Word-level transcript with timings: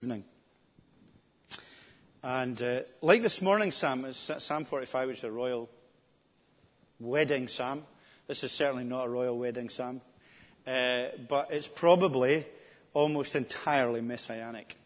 evening. 0.00 0.22
And 2.22 2.62
uh, 2.62 2.80
like 3.02 3.20
this 3.20 3.42
morning's 3.42 3.74
psalm, 3.74 4.06
Psalm 4.12 4.64
45, 4.64 5.08
which 5.08 5.18
is 5.18 5.24
a 5.24 5.30
royal 5.32 5.68
wedding 7.00 7.48
psalm. 7.48 7.82
This 8.28 8.44
is 8.44 8.52
certainly 8.52 8.84
not 8.84 9.06
a 9.06 9.08
royal 9.08 9.36
wedding 9.36 9.68
psalm, 9.68 10.00
uh, 10.68 11.06
but 11.28 11.48
it's 11.50 11.66
probably 11.66 12.44
almost 12.94 13.34
entirely 13.34 14.00
messianic. 14.00 14.76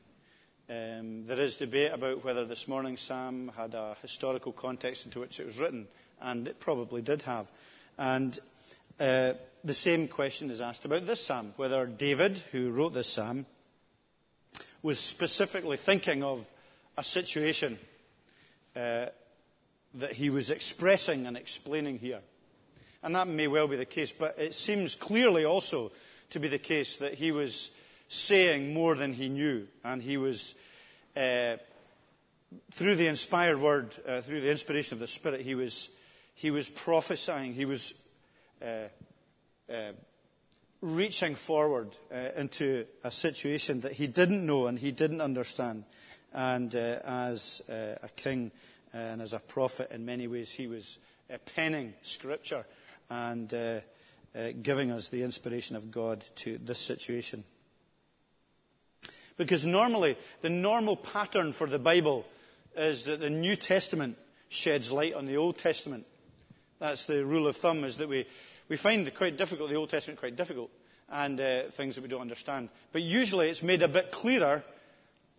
Um, 0.71 1.27
there 1.27 1.43
is 1.43 1.57
debate 1.57 1.93
about 1.93 2.25
whether 2.25 2.47
this 2.47 2.67
morning's 2.67 3.03
psalm 3.03 3.53
had 3.55 3.75
a 3.75 3.99
historical 4.01 4.53
context 4.53 5.05
into 5.05 5.21
which 5.21 5.41
it 5.41 5.45
was 5.45 5.59
written, 5.59 5.89
and 6.23 6.49
it 6.49 6.59
probably 6.59 7.03
did 7.03 7.21
have. 7.23 7.53
And 7.99 8.39
uh, 8.99 9.35
the 9.63 9.75
same 9.75 10.09
question 10.09 10.51
is 10.51 10.63
asked 10.63 10.87
about 10.87 11.07
this 11.07 11.23
psalm, 11.23 11.53
whether 11.57 11.85
David, 11.85 12.39
who 12.53 12.71
wrote 12.71 12.95
this 12.95 13.13
psalm, 13.13 13.45
was 14.83 14.99
specifically 14.99 15.77
thinking 15.77 16.23
of 16.23 16.49
a 16.97 17.05
situation 17.05 17.79
uh, 18.77 19.07
that 19.95 20.13
he 20.13 20.31
was 20.31 20.51
expressing 20.51 21.27
and 21.27 21.37
explaining 21.37 21.99
here. 21.99 22.21
And 23.03 23.15
that 23.15 23.29
may 23.29 23.49
well 23.49 23.69
be 23.69 23.77
the 23.77 23.85
case, 23.85 24.13
but 24.13 24.39
it 24.39 24.55
seems 24.55 24.95
clearly 24.95 25.45
also 25.45 25.93
to 26.31 26.41
be 26.41 26.49
the 26.49 26.59
case 26.59 26.97
that 26.97 27.15
he 27.15 27.33
was 27.33 27.71
saying 28.09 28.73
more 28.73 28.95
than 28.95 29.13
he 29.13 29.29
knew, 29.29 29.67
and 29.85 30.03
he 30.03 30.17
was, 30.17 30.55
uh, 31.17 31.57
through 32.73 32.97
the 32.97 33.07
inspired 33.07 33.59
word, 33.59 33.95
uh, 34.07 34.21
through 34.21 34.41
the 34.41 34.51
inspiration 34.51 34.95
of 34.95 34.99
the 35.01 35.07
Spirit, 35.07 35.41
he 35.41 35.55
was, 35.55 35.91
he 36.35 36.51
was 36.51 36.69
prophesying, 36.69 37.55
he 37.55 37.65
was 37.65 37.95
uh, 38.63 38.89
uh 39.73 39.93
reaching 40.83 41.37
forward 41.37 41.97
uh, 42.13 42.29
into 42.37 42.85
a 43.05 43.11
situation 43.11 43.81
that 43.83 43.93
he 43.93 44.09
didn't 44.09 44.45
know 44.45 44.67
and 44.67 44.79
he 44.79 44.91
didn't 44.91 45.21
understand. 45.21 45.85
And 46.35 46.75
uh, 46.75 46.99
as 47.05 47.63
uh, 47.71 47.97
a 48.03 48.09
king 48.17 48.51
uh, 48.93 48.99
and 48.99 49.23
as 49.23 49.33
a 49.33 49.39
prophet, 49.39 49.91
in 49.93 50.05
many 50.05 50.27
ways, 50.27 50.51
he 50.51 50.67
was 50.67 50.99
uh, 51.33 51.39
penning 51.55 51.95
scripture 52.03 52.67
and 53.09 53.53
uh, 53.55 53.81
giving 54.63 54.91
us 54.91 55.09
the 55.09 55.23
inspiration 55.23 55.77
of 55.77 55.91
God 55.91 56.25
to 56.37 56.59
this 56.59 56.79
situation. 56.79 57.45
Because 59.37 59.65
normally, 59.65 60.17
the 60.41 60.51
normal 60.51 60.97
pattern 60.97 61.53
for 61.53 61.67
the 61.67 61.79
Bible 61.79 62.27
is 62.77 63.05
that 63.05 63.21
the 63.21 63.31
New 63.31 63.57
Testament 63.57 64.17
sheds 64.49 64.91
light 64.91 65.15
on 65.15 65.27
the 65.27 65.37
Old 65.37 65.59
Testament. 65.59 66.07
That's 66.79 67.07
the 67.07 67.25
rule 67.25 67.47
of 67.47 67.57
thumb, 67.57 67.85
is 67.85 67.99
that 67.99 68.09
we, 68.09 68.27
we 68.73 68.79
find 68.79 69.07
it 69.07 69.15
quite 69.15 69.37
difficult, 69.37 69.69
the 69.69 69.77
Old 69.77 69.91
Testament 69.91 70.19
quite 70.19 70.35
difficult, 70.35 70.71
and 71.11 71.39
uh, 71.39 71.65
things 71.73 71.95
that 71.95 72.01
we 72.01 72.09
don't 72.09 72.23
understand. 72.23 72.71
But 72.91 73.03
usually 73.03 73.51
it's 73.51 73.63
made 73.63 73.83
a 73.83 73.87
bit 73.87 74.11
clearer 74.11 74.65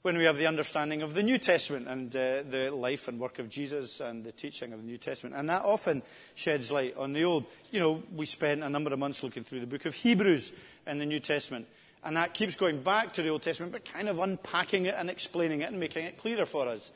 when 0.03 0.19
we 0.19 0.25
have 0.25 0.37
the 0.37 0.45
understanding 0.45 1.01
of 1.01 1.15
the 1.15 1.23
New 1.23 1.39
Testament 1.39 1.87
and 1.87 2.15
uh, 2.15 2.43
the 2.43 2.69
life 2.69 3.07
and 3.07 3.19
work 3.19 3.39
of 3.39 3.49
Jesus 3.49 4.01
and 4.01 4.23
the 4.23 4.31
teaching 4.31 4.71
of 4.71 4.81
the 4.81 4.85
New 4.85 4.99
Testament. 4.99 5.35
And 5.35 5.49
that 5.49 5.63
often 5.63 6.03
sheds 6.35 6.71
light 6.71 6.95
on 6.95 7.13
the 7.13 7.23
Old. 7.23 7.45
You 7.71 7.79
know, 7.79 8.03
we 8.15 8.27
spent 8.27 8.61
a 8.61 8.69
number 8.69 8.93
of 8.93 8.99
months 8.99 9.23
looking 9.23 9.43
through 9.43 9.61
the 9.61 9.65
book 9.65 9.85
of 9.85 9.95
Hebrews 9.95 10.53
in 10.85 10.99
the 10.99 11.05
New 11.07 11.19
Testament. 11.19 11.65
And 12.03 12.15
that 12.17 12.35
keeps 12.35 12.55
going 12.55 12.83
back 12.83 13.13
to 13.13 13.23
the 13.23 13.29
Old 13.29 13.41
Testament, 13.41 13.71
but 13.71 13.83
kind 13.83 14.09
of 14.09 14.19
unpacking 14.19 14.85
it 14.85 14.93
and 14.95 15.09
explaining 15.09 15.61
it 15.61 15.71
and 15.71 15.79
making 15.79 16.05
it 16.05 16.19
clearer 16.19 16.45
for 16.45 16.67
us 16.67 16.91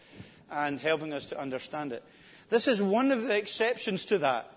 and 0.52 0.80
helping 0.80 1.14
us 1.14 1.26
to 1.26 1.42
understand 1.42 1.94
it. 1.94 2.04
This 2.52 2.68
is 2.68 2.80
one 2.84 3.12
of 3.12 3.24
the 3.24 3.36
exceptions 3.36 4.06
to 4.06 4.20
that. 4.20 4.52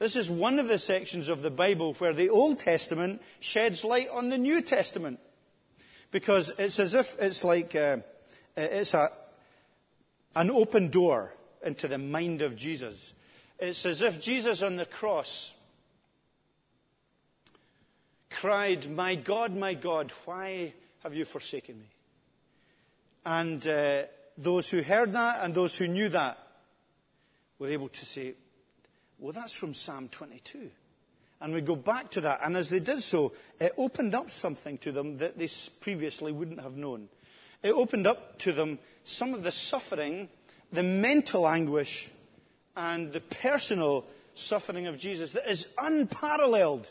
This 0.00 0.16
is 0.16 0.30
one 0.30 0.58
of 0.58 0.66
the 0.66 0.78
sections 0.78 1.28
of 1.28 1.42
the 1.42 1.50
Bible 1.50 1.92
where 1.98 2.14
the 2.14 2.30
Old 2.30 2.58
Testament 2.58 3.20
sheds 3.38 3.84
light 3.84 4.08
on 4.10 4.30
the 4.30 4.38
New 4.38 4.62
Testament. 4.62 5.20
Because 6.10 6.58
it's 6.58 6.80
as 6.80 6.94
if 6.94 7.16
it's 7.20 7.44
like 7.44 7.76
uh, 7.76 7.98
it's 8.56 8.94
a, 8.94 9.10
an 10.34 10.50
open 10.50 10.88
door 10.88 11.34
into 11.62 11.86
the 11.86 11.98
mind 11.98 12.40
of 12.40 12.56
Jesus. 12.56 13.12
It's 13.58 13.84
as 13.84 14.00
if 14.00 14.22
Jesus 14.22 14.62
on 14.62 14.76
the 14.76 14.86
cross 14.86 15.52
cried, 18.30 18.90
My 18.90 19.16
God, 19.16 19.54
my 19.54 19.74
God, 19.74 20.12
why 20.24 20.72
have 21.02 21.14
you 21.14 21.26
forsaken 21.26 21.78
me? 21.78 21.86
And 23.26 23.66
uh, 23.66 24.04
those 24.38 24.70
who 24.70 24.80
heard 24.80 25.12
that 25.12 25.44
and 25.44 25.54
those 25.54 25.76
who 25.76 25.88
knew 25.88 26.08
that 26.08 26.38
were 27.58 27.68
able 27.68 27.90
to 27.90 28.06
say, 28.06 28.32
well, 29.20 29.32
that's 29.32 29.52
from 29.52 29.74
Psalm 29.74 30.08
22. 30.08 30.70
And 31.40 31.54
we 31.54 31.60
go 31.60 31.76
back 31.76 32.10
to 32.10 32.22
that. 32.22 32.40
And 32.44 32.56
as 32.56 32.68
they 32.68 32.80
did 32.80 33.02
so, 33.02 33.32
it 33.60 33.72
opened 33.78 34.14
up 34.14 34.30
something 34.30 34.78
to 34.78 34.92
them 34.92 35.18
that 35.18 35.38
they 35.38 35.48
previously 35.80 36.32
wouldn't 36.32 36.60
have 36.60 36.76
known. 36.76 37.08
It 37.62 37.72
opened 37.72 38.06
up 38.06 38.38
to 38.40 38.52
them 38.52 38.78
some 39.04 39.34
of 39.34 39.42
the 39.42 39.52
suffering, 39.52 40.28
the 40.72 40.82
mental 40.82 41.46
anguish, 41.46 42.10
and 42.76 43.12
the 43.12 43.20
personal 43.20 44.06
suffering 44.34 44.86
of 44.86 44.98
Jesus 44.98 45.32
that 45.32 45.50
is 45.50 45.72
unparalleled 45.78 46.90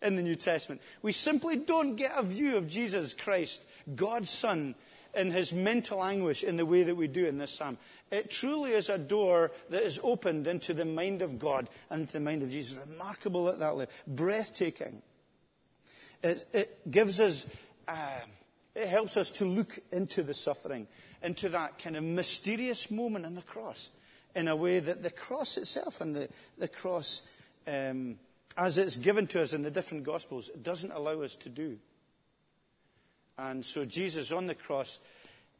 in 0.00 0.16
the 0.16 0.22
New 0.22 0.36
Testament. 0.36 0.80
We 1.02 1.12
simply 1.12 1.56
don't 1.56 1.96
get 1.96 2.12
a 2.16 2.22
view 2.22 2.56
of 2.56 2.68
Jesus 2.68 3.14
Christ, 3.14 3.62
God's 3.94 4.30
Son, 4.30 4.74
in 5.14 5.30
his 5.30 5.52
mental 5.52 6.02
anguish 6.02 6.42
in 6.42 6.56
the 6.56 6.66
way 6.66 6.82
that 6.82 6.94
we 6.94 7.06
do 7.06 7.26
in 7.26 7.38
this 7.38 7.52
psalm. 7.52 7.76
It 8.10 8.30
truly 8.30 8.72
is 8.72 8.88
a 8.88 8.98
door 8.98 9.52
that 9.70 9.82
is 9.82 10.00
opened 10.02 10.46
into 10.46 10.74
the 10.74 10.84
mind 10.84 11.22
of 11.22 11.38
God 11.38 11.68
and 11.90 12.02
into 12.02 12.14
the 12.14 12.20
mind 12.20 12.42
of 12.42 12.50
Jesus. 12.50 12.78
Remarkable 12.88 13.48
at 13.48 13.58
that 13.58 13.76
level. 13.76 13.92
Breathtaking. 14.06 15.02
It, 16.22 16.44
it 16.52 16.90
gives 16.90 17.20
us, 17.20 17.50
uh, 17.88 18.20
it 18.74 18.88
helps 18.88 19.16
us 19.16 19.30
to 19.32 19.44
look 19.44 19.78
into 19.90 20.22
the 20.22 20.34
suffering, 20.34 20.86
into 21.22 21.48
that 21.50 21.78
kind 21.78 21.96
of 21.96 22.04
mysterious 22.04 22.90
moment 22.90 23.26
in 23.26 23.34
the 23.34 23.42
cross, 23.42 23.90
in 24.34 24.48
a 24.48 24.56
way 24.56 24.78
that 24.78 25.02
the 25.02 25.10
cross 25.10 25.56
itself 25.56 26.00
and 26.00 26.14
the, 26.14 26.28
the 26.58 26.68
cross, 26.68 27.28
um, 27.66 28.18
as 28.56 28.78
it's 28.78 28.96
given 28.96 29.26
to 29.26 29.42
us 29.42 29.52
in 29.52 29.62
the 29.62 29.70
different 29.70 30.04
Gospels, 30.04 30.50
doesn't 30.62 30.92
allow 30.92 31.20
us 31.22 31.34
to 31.36 31.48
do. 31.48 31.78
And 33.38 33.64
so 33.64 33.84
Jesus 33.84 34.32
on 34.32 34.46
the 34.46 34.54
cross 34.54 35.00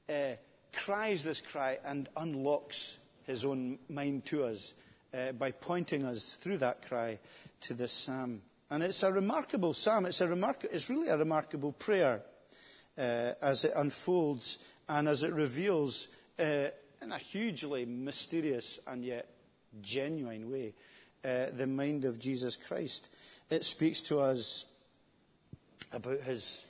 uh, 0.09 0.37
cries 0.73 1.25
this 1.25 1.41
cry 1.41 1.79
and 1.85 2.09
unlocks 2.17 2.97
his 3.25 3.45
own 3.45 3.79
mind 3.89 4.25
to 4.27 4.45
us 4.45 4.75
uh, 5.15 5.33
by 5.33 5.51
pointing 5.51 6.05
us 6.05 6.35
through 6.35 6.59
that 6.59 6.87
cry 6.87 7.19
to 7.63 7.75
this 7.75 7.93
psalm. 7.93 8.43
And 8.71 8.83
it's 8.83 9.03
a 9.03 9.13
remarkable 9.13 9.75
psalm. 9.75 10.07
It's, 10.07 10.21
a 10.21 10.29
remark- 10.29 10.65
it's 10.65 10.89
really 10.89 11.09
a 11.09 11.19
remarkable 11.19 11.73
prayer 11.73 12.23
uh, 12.97 13.33
as 13.41 13.65
it 13.65 13.73
unfolds 13.77 14.65
and 14.89 15.09
as 15.09 15.23
it 15.23 15.33
reveals 15.33 16.09
uh, 16.39 16.69
in 17.03 17.13
a 17.13 17.19
hugely 17.19 17.85
mysterious 17.85 18.79
and 18.87 19.05
yet 19.05 19.29
genuine 19.81 20.51
way 20.51 20.75
uh, 21.25 21.47
the 21.57 21.67
mind 21.67 22.05
of 22.05 22.19
Jesus 22.19 22.57
Christ. 22.57 23.09
It 23.51 23.65
speaks 23.65 24.01
to 24.03 24.21
us 24.21 24.67
about 25.93 26.21
his 26.21 26.65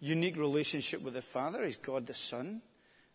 unique 0.00 0.36
relationship 0.36 1.02
with 1.02 1.14
the 1.14 1.22
Father. 1.22 1.64
He's 1.64 1.76
God 1.76 2.06
the 2.06 2.14
Son, 2.14 2.62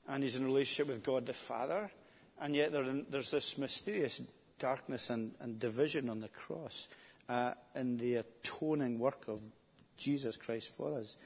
and 0.08 0.24
he's 0.24 0.36
in 0.36 0.46
relationship 0.46 0.88
with 0.88 1.04
God 1.04 1.26
the 1.26 1.34
Father. 1.34 1.92
And 2.40 2.56
yet 2.56 2.72
there, 2.72 2.86
there's 3.10 3.32
this 3.32 3.58
mysterious 3.58 4.22
darkness 4.60 5.10
and, 5.10 5.34
and 5.40 5.60
division 5.60 6.10
on 6.10 6.22
the 6.22 6.28
cross 6.30 6.88
uh, 7.28 7.54
in 7.76 7.98
the 7.98 8.16
atoning 8.16 9.00
work 9.00 9.28
of 9.28 9.42
Jesus 9.98 10.38
Christ 10.38 10.76
for 10.76 10.94
us. 10.94 11.18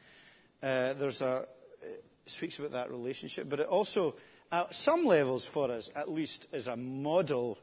Uh, 0.62 0.94
there's 0.94 1.22
a, 1.22 1.46
it 1.82 2.04
speaks 2.26 2.60
about 2.60 2.72
that 2.72 2.92
relationship, 2.92 3.50
but 3.50 3.60
it 3.60 3.68
also, 3.68 4.16
at 4.52 4.74
some 4.74 5.06
levels 5.06 5.46
for 5.46 5.72
us, 5.72 5.90
at 5.96 6.10
least, 6.10 6.48
is 6.54 6.68
a 6.68 6.76
model 6.76 7.58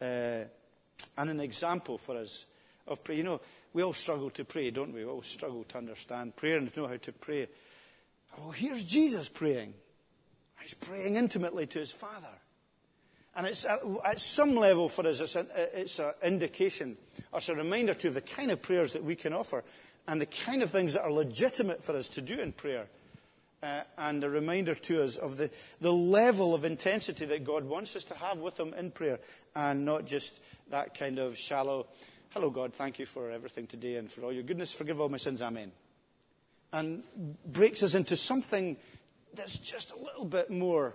uh, 0.00 0.44
and 1.18 1.30
an 1.30 1.40
example 1.40 1.98
for 1.98 2.16
us 2.16 2.46
of 2.86 3.02
prayer. 3.04 3.18
You 3.18 3.24
know, 3.24 3.40
we 3.72 3.82
all 3.82 3.92
struggle 3.92 4.30
to 4.30 4.44
pray, 4.44 4.70
don't 4.70 4.92
we? 4.92 5.04
We 5.04 5.10
all 5.10 5.22
struggle 5.22 5.64
to 5.64 5.78
understand 5.78 6.36
prayer 6.36 6.58
and 6.58 6.72
to 6.72 6.80
know 6.80 6.88
how 6.88 6.96
to 6.96 7.12
pray. 7.12 7.48
Well, 8.38 8.50
here's 8.50 8.84
Jesus 8.84 9.28
praying. 9.28 9.74
He's 10.60 10.74
praying 10.74 11.16
intimately 11.16 11.66
to 11.66 11.78
his 11.78 11.90
Father. 11.90 12.32
And 13.36 13.46
it's 13.46 13.66
at, 13.66 14.20
some 14.20 14.56
level 14.56 14.88
for 14.88 15.06
us, 15.06 15.20
it's, 15.20 15.36
it's 15.74 15.98
an 15.98 16.12
indication, 16.22 16.96
or 17.32 17.38
it's 17.38 17.50
a 17.50 17.54
reminder 17.54 17.92
to 17.92 18.10
the 18.10 18.22
kind 18.22 18.50
of 18.50 18.62
prayers 18.62 18.94
that 18.94 19.04
we 19.04 19.14
can 19.14 19.34
offer 19.34 19.62
and 20.08 20.20
the 20.20 20.26
kind 20.26 20.62
of 20.62 20.70
things 20.70 20.94
that 20.94 21.02
are 21.02 21.12
legitimate 21.12 21.82
for 21.82 21.94
us 21.94 22.08
to 22.08 22.20
do 22.22 22.38
in 22.38 22.52
prayer. 22.52 22.86
Uh, 23.62 23.82
and 23.98 24.22
a 24.22 24.30
reminder 24.30 24.74
to 24.74 25.02
us 25.02 25.16
of 25.16 25.36
the, 25.36 25.50
the 25.80 25.92
level 25.92 26.54
of 26.54 26.64
intensity 26.64 27.24
that 27.24 27.44
God 27.44 27.64
wants 27.64 27.96
us 27.96 28.04
to 28.04 28.14
have 28.14 28.38
with 28.38 28.58
Him 28.58 28.74
in 28.74 28.90
prayer, 28.90 29.18
and 29.54 29.84
not 29.84 30.06
just 30.06 30.40
that 30.70 30.96
kind 30.98 31.18
of 31.18 31.36
shallow, 31.36 31.86
Hello, 32.36 32.50
God, 32.50 32.74
thank 32.74 32.98
you 32.98 33.06
for 33.06 33.30
everything 33.30 33.66
today 33.66 33.96
and 33.96 34.12
for 34.12 34.22
all 34.22 34.30
your 34.30 34.42
goodness. 34.42 34.70
Forgive 34.70 35.00
all 35.00 35.08
my 35.08 35.16
sins. 35.16 35.40
Amen. 35.40 35.72
And 36.70 37.02
breaks 37.46 37.82
us 37.82 37.94
into 37.94 38.14
something 38.14 38.76
that's 39.32 39.56
just 39.56 39.90
a 39.90 39.96
little 39.96 40.26
bit 40.26 40.50
more 40.50 40.94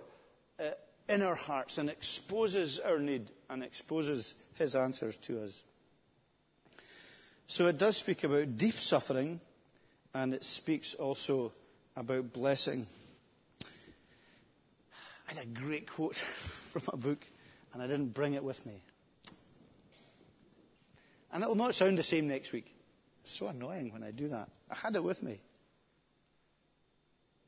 uh, 0.60 0.70
in 1.08 1.20
our 1.20 1.34
hearts 1.34 1.78
and 1.78 1.90
exposes 1.90 2.78
our 2.78 3.00
need 3.00 3.28
and 3.50 3.64
exposes 3.64 4.36
his 4.54 4.76
answers 4.76 5.16
to 5.16 5.42
us. 5.42 5.64
So 7.48 7.66
it 7.66 7.76
does 7.76 7.96
speak 7.96 8.22
about 8.22 8.56
deep 8.56 8.74
suffering 8.74 9.40
and 10.14 10.34
it 10.34 10.44
speaks 10.44 10.94
also 10.94 11.52
about 11.96 12.32
blessing. 12.32 12.86
I 15.28 15.34
had 15.34 15.42
a 15.42 15.46
great 15.46 15.90
quote 15.90 16.14
from 16.16 16.82
a 16.92 16.96
book, 16.96 17.18
and 17.74 17.82
I 17.82 17.88
didn't 17.88 18.14
bring 18.14 18.34
it 18.34 18.44
with 18.44 18.64
me. 18.64 18.74
And 21.32 21.42
it'll 21.42 21.54
not 21.54 21.74
sound 21.74 21.98
the 21.98 22.02
same 22.02 22.28
next 22.28 22.52
week. 22.52 22.74
It's 23.22 23.32
so 23.38 23.48
annoying 23.48 23.92
when 23.92 24.02
I 24.02 24.10
do 24.10 24.28
that. 24.28 24.48
I 24.70 24.74
had 24.74 24.96
it 24.96 25.04
with 25.04 25.22
me. 25.22 25.40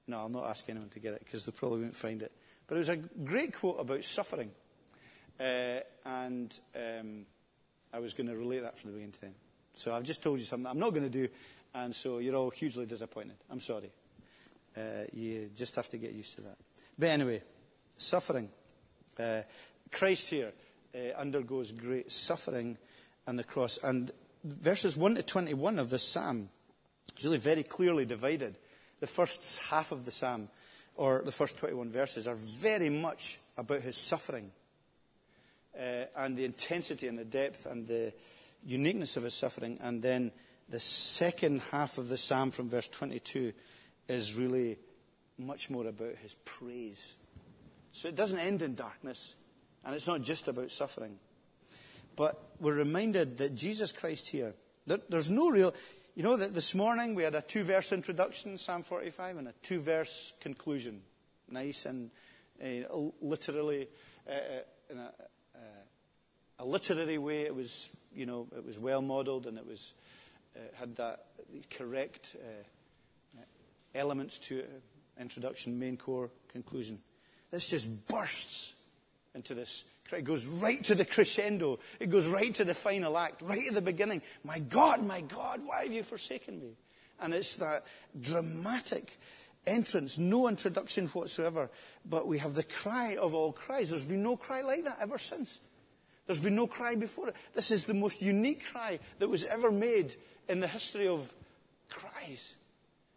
No, 0.06 0.18
I'll 0.18 0.28
not 0.28 0.46
ask 0.46 0.68
anyone 0.68 0.88
to 0.90 1.00
get 1.00 1.14
it 1.14 1.22
because 1.24 1.44
they 1.44 1.52
probably 1.52 1.82
won't 1.82 1.96
find 1.96 2.22
it. 2.22 2.32
But 2.66 2.76
it 2.76 2.78
was 2.78 2.88
a 2.88 2.96
great 2.96 3.54
quote 3.54 3.80
about 3.80 4.04
suffering. 4.04 4.50
Uh, 5.38 5.80
and 6.06 6.58
um, 6.76 7.26
I 7.92 7.98
was 7.98 8.14
going 8.14 8.28
to 8.28 8.36
relate 8.36 8.60
that 8.60 8.78
from 8.78 8.90
the 8.90 8.94
beginning 8.94 9.12
to 9.12 9.20
the 9.20 9.26
end. 9.26 9.34
So 9.74 9.94
I've 9.94 10.04
just 10.04 10.22
told 10.22 10.38
you 10.38 10.44
something 10.44 10.70
I'm 10.70 10.78
not 10.78 10.90
going 10.90 11.02
to 11.02 11.10
do, 11.10 11.28
and 11.74 11.94
so 11.94 12.18
you're 12.18 12.36
all 12.36 12.50
hugely 12.50 12.86
disappointed. 12.86 13.36
I'm 13.50 13.60
sorry. 13.60 13.90
Uh, 14.76 15.04
you 15.12 15.50
just 15.56 15.74
have 15.76 15.88
to 15.88 15.98
get 15.98 16.12
used 16.12 16.36
to 16.36 16.42
that. 16.42 16.56
But 16.98 17.08
anyway, 17.08 17.42
suffering. 17.96 18.48
Uh, 19.18 19.42
Christ 19.90 20.30
here 20.30 20.52
uh, 20.94 21.20
undergoes 21.20 21.72
great 21.72 22.10
suffering 22.10 22.78
on 23.26 23.36
the 23.36 23.44
cross. 23.44 23.78
And 23.82 24.10
verses 24.44 24.96
1 24.96 25.16
to 25.16 25.22
21 25.22 25.78
of 25.78 25.90
this 25.90 26.02
psalm 26.02 26.48
is 27.16 27.24
really 27.24 27.38
very 27.38 27.62
clearly 27.62 28.04
divided. 28.04 28.56
The 29.00 29.06
first 29.06 29.60
half 29.70 29.92
of 29.92 30.04
the 30.04 30.12
psalm, 30.12 30.48
or 30.96 31.22
the 31.24 31.32
first 31.32 31.58
21 31.58 31.90
verses, 31.90 32.26
are 32.26 32.34
very 32.36 32.90
much 32.90 33.38
about 33.56 33.80
his 33.80 33.96
suffering 33.96 34.50
uh, 35.78 36.04
and 36.16 36.36
the 36.36 36.44
intensity 36.44 37.08
and 37.08 37.18
the 37.18 37.24
depth 37.24 37.66
and 37.66 37.86
the 37.86 38.12
uniqueness 38.64 39.16
of 39.16 39.24
his 39.24 39.34
suffering. 39.34 39.78
And 39.82 40.02
then 40.02 40.32
the 40.68 40.80
second 40.80 41.60
half 41.70 41.98
of 41.98 42.08
the 42.08 42.18
psalm 42.18 42.50
from 42.50 42.68
verse 42.68 42.88
22 42.88 43.52
is 44.08 44.34
really 44.34 44.78
much 45.38 45.70
more 45.70 45.86
about 45.86 46.16
his 46.22 46.34
praise. 46.44 47.16
So 47.92 48.08
it 48.08 48.16
doesn't 48.16 48.38
end 48.38 48.62
in 48.62 48.74
darkness, 48.74 49.34
and 49.84 49.94
it's 49.94 50.08
not 50.08 50.22
just 50.22 50.48
about 50.48 50.70
suffering. 50.70 51.18
But 52.16 52.40
we're 52.60 52.74
reminded 52.74 53.38
that 53.38 53.54
Jesus 53.54 53.92
Christ 53.92 54.28
here, 54.28 54.54
there, 54.86 55.00
there's 55.08 55.30
no 55.30 55.50
real. 55.50 55.74
You 56.14 56.22
know 56.22 56.36
that 56.36 56.54
this 56.54 56.74
morning 56.74 57.14
we 57.14 57.24
had 57.24 57.34
a 57.34 57.42
two 57.42 57.64
verse 57.64 57.92
introduction, 57.92 58.58
Psalm 58.58 58.82
45, 58.82 59.38
and 59.38 59.48
a 59.48 59.54
two 59.62 59.80
verse 59.80 60.32
conclusion. 60.40 61.02
Nice 61.50 61.86
and 61.86 62.10
uh, 62.62 62.96
literally, 63.20 63.88
uh, 64.28 64.32
uh 64.32 64.60
in 64.90 64.98
a, 64.98 65.10
a 66.58 66.64
literary 66.64 67.18
way, 67.18 67.42
it 67.42 67.54
was, 67.54 67.94
you 68.14 68.26
know, 68.26 68.46
it 68.56 68.64
was 68.64 68.78
well 68.78 69.02
modelled 69.02 69.46
and 69.46 69.58
it 69.58 69.66
was, 69.66 69.92
uh, 70.56 70.60
had 70.74 70.96
that 70.96 71.26
correct 71.70 72.36
uh, 72.36 73.40
elements 73.94 74.38
to 74.38 74.58
it. 74.58 74.82
Introduction, 75.20 75.78
main 75.78 75.96
core, 75.96 76.30
conclusion. 76.48 76.98
This 77.50 77.66
just 77.66 78.08
bursts 78.08 78.72
into 79.34 79.54
this. 79.54 79.84
It 80.12 80.24
goes 80.24 80.46
right 80.46 80.82
to 80.84 80.94
the 80.94 81.04
crescendo. 81.04 81.78
It 81.98 82.10
goes 82.10 82.28
right 82.28 82.54
to 82.54 82.64
the 82.64 82.74
final 82.74 83.16
act, 83.16 83.42
right 83.42 83.66
at 83.66 83.74
the 83.74 83.80
beginning. 83.80 84.22
My 84.44 84.58
God, 84.58 85.04
my 85.04 85.22
God, 85.22 85.62
why 85.64 85.84
have 85.84 85.92
you 85.92 86.02
forsaken 86.02 86.60
me? 86.60 86.76
And 87.20 87.32
it's 87.32 87.56
that 87.56 87.84
dramatic 88.20 89.16
entrance, 89.66 90.18
no 90.18 90.48
introduction 90.48 91.06
whatsoever. 91.08 91.70
But 92.04 92.26
we 92.26 92.38
have 92.38 92.54
the 92.54 92.62
cry 92.62 93.16
of 93.18 93.34
all 93.34 93.52
cries. 93.52 93.90
There's 93.90 94.04
been 94.04 94.22
no 94.22 94.36
cry 94.36 94.60
like 94.60 94.84
that 94.84 94.98
ever 95.00 95.18
since. 95.18 95.60
There's 96.26 96.40
been 96.40 96.54
no 96.54 96.66
cry 96.66 96.94
before 96.94 97.28
it. 97.28 97.36
This 97.54 97.70
is 97.70 97.86
the 97.86 97.94
most 97.94 98.22
unique 98.22 98.64
cry 98.66 98.98
that 99.18 99.28
was 99.28 99.44
ever 99.44 99.70
made 99.70 100.14
in 100.48 100.60
the 100.60 100.68
history 100.68 101.08
of 101.08 101.32
cries. 101.90 102.54